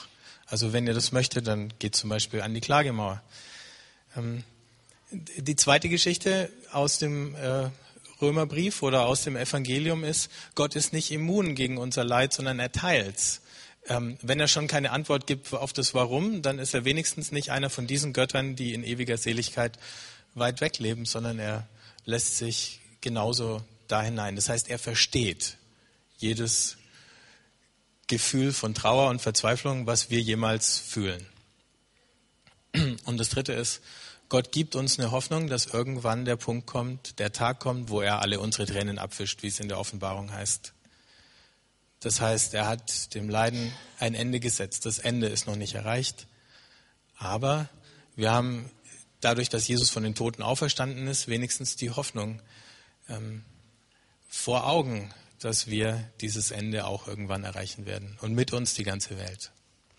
Also 0.46 0.72
wenn 0.72 0.86
ihr 0.86 0.94
das 0.94 1.10
möchtet, 1.10 1.48
dann 1.48 1.72
geht 1.80 1.96
zum 1.96 2.10
Beispiel 2.10 2.40
an 2.40 2.54
die 2.54 2.60
Klagemauer. 2.60 3.22
Ähm, 4.16 4.44
die 5.10 5.56
zweite 5.56 5.88
Geschichte 5.88 6.48
aus 6.70 6.98
dem 6.98 7.34
äh, 7.34 7.70
Römerbrief 8.22 8.84
oder 8.84 9.06
aus 9.06 9.24
dem 9.24 9.34
Evangelium 9.34 10.04
ist, 10.04 10.30
Gott 10.54 10.76
ist 10.76 10.92
nicht 10.92 11.10
immun 11.10 11.56
gegen 11.56 11.76
unser 11.76 12.04
Leid, 12.04 12.32
sondern 12.32 12.60
er 12.60 12.70
teilt's. 12.70 13.40
Ähm, 13.88 14.16
wenn 14.22 14.38
er 14.38 14.46
schon 14.46 14.68
keine 14.68 14.92
Antwort 14.92 15.26
gibt 15.26 15.52
auf 15.52 15.72
das 15.72 15.92
Warum, 15.94 16.40
dann 16.42 16.60
ist 16.60 16.72
er 16.72 16.84
wenigstens 16.84 17.32
nicht 17.32 17.50
einer 17.50 17.68
von 17.68 17.88
diesen 17.88 18.12
Göttern, 18.12 18.54
die 18.54 18.74
in 18.74 18.84
ewiger 18.84 19.16
Seligkeit 19.16 19.76
weit 20.34 20.60
weg 20.60 20.78
leben, 20.78 21.04
sondern 21.04 21.40
er 21.40 21.66
lässt 22.04 22.38
sich 22.38 22.80
genauso 23.00 23.62
da 23.90 24.02
hinein. 24.02 24.36
Das 24.36 24.48
heißt, 24.48 24.68
er 24.68 24.78
versteht 24.78 25.56
jedes 26.18 26.76
Gefühl 28.06 28.52
von 28.52 28.74
Trauer 28.74 29.08
und 29.08 29.22
Verzweiflung, 29.22 29.86
was 29.86 30.10
wir 30.10 30.20
jemals 30.20 30.78
fühlen. 30.78 31.24
Und 33.04 33.18
das 33.18 33.30
Dritte 33.30 33.52
ist, 33.52 33.80
Gott 34.28 34.52
gibt 34.52 34.76
uns 34.76 34.98
eine 34.98 35.10
Hoffnung, 35.10 35.48
dass 35.48 35.66
irgendwann 35.66 36.24
der 36.24 36.36
Punkt 36.36 36.66
kommt, 36.66 37.18
der 37.18 37.32
Tag 37.32 37.58
kommt, 37.58 37.88
wo 37.88 38.00
er 38.00 38.22
alle 38.22 38.38
unsere 38.38 38.66
Tränen 38.66 38.98
abwischt, 38.98 39.42
wie 39.42 39.48
es 39.48 39.58
in 39.58 39.68
der 39.68 39.78
Offenbarung 39.78 40.32
heißt. 40.32 40.72
Das 42.00 42.20
heißt, 42.20 42.54
er 42.54 42.66
hat 42.66 43.14
dem 43.14 43.28
Leiden 43.28 43.72
ein 43.98 44.14
Ende 44.14 44.40
gesetzt. 44.40 44.86
Das 44.86 44.98
Ende 44.98 45.26
ist 45.26 45.46
noch 45.46 45.56
nicht 45.56 45.74
erreicht. 45.74 46.26
Aber 47.16 47.68
wir 48.16 48.30
haben 48.30 48.70
dadurch, 49.20 49.48
dass 49.48 49.68
Jesus 49.68 49.90
von 49.90 50.02
den 50.02 50.14
Toten 50.14 50.42
auferstanden 50.42 51.08
ist, 51.08 51.28
wenigstens 51.28 51.76
die 51.76 51.90
Hoffnung, 51.90 52.40
ähm, 53.08 53.44
vor 54.30 54.66
Augen, 54.66 55.12
dass 55.40 55.66
wir 55.66 56.08
dieses 56.20 56.52
Ende 56.52 56.86
auch 56.86 57.08
irgendwann 57.08 57.44
erreichen 57.44 57.84
werden 57.84 58.16
und 58.22 58.32
mit 58.32 58.52
uns 58.52 58.74
die 58.74 58.84
ganze 58.84 59.18
Welt. 59.18 59.50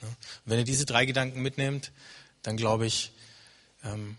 Und 0.02 0.16
wenn 0.46 0.60
ihr 0.60 0.66
diese 0.66 0.86
drei 0.86 1.06
Gedanken 1.06 1.42
mitnehmt, 1.42 1.92
dann 2.42 2.58
glaube 2.58 2.86
ich, 2.88 3.12
ähm, 3.84 4.16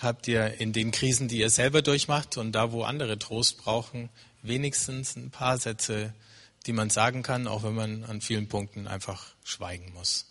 habt 0.00 0.28
ihr 0.28 0.60
in 0.60 0.72
den 0.72 0.92
Krisen, 0.92 1.28
die 1.28 1.38
ihr 1.38 1.50
selber 1.50 1.82
durchmacht 1.82 2.36
und 2.36 2.52
da, 2.52 2.72
wo 2.72 2.84
andere 2.84 3.18
Trost 3.18 3.58
brauchen, 3.58 4.08
wenigstens 4.42 5.16
ein 5.16 5.30
paar 5.30 5.58
Sätze, 5.58 6.14
die 6.66 6.72
man 6.72 6.88
sagen 6.88 7.22
kann, 7.22 7.48
auch 7.48 7.64
wenn 7.64 7.74
man 7.74 8.04
an 8.04 8.20
vielen 8.20 8.48
Punkten 8.48 8.86
einfach 8.86 9.34
schweigen 9.42 9.92
muss. 9.92 10.26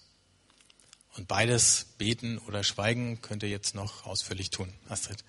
Und 1.17 1.27
beides, 1.27 1.87
beten 1.97 2.37
oder 2.37 2.63
schweigen, 2.63 3.21
könnt 3.21 3.43
ihr 3.43 3.49
jetzt 3.49 3.75
noch 3.75 4.05
ausführlich 4.05 4.51
tun. 4.51 4.71
Astrid. 4.87 5.23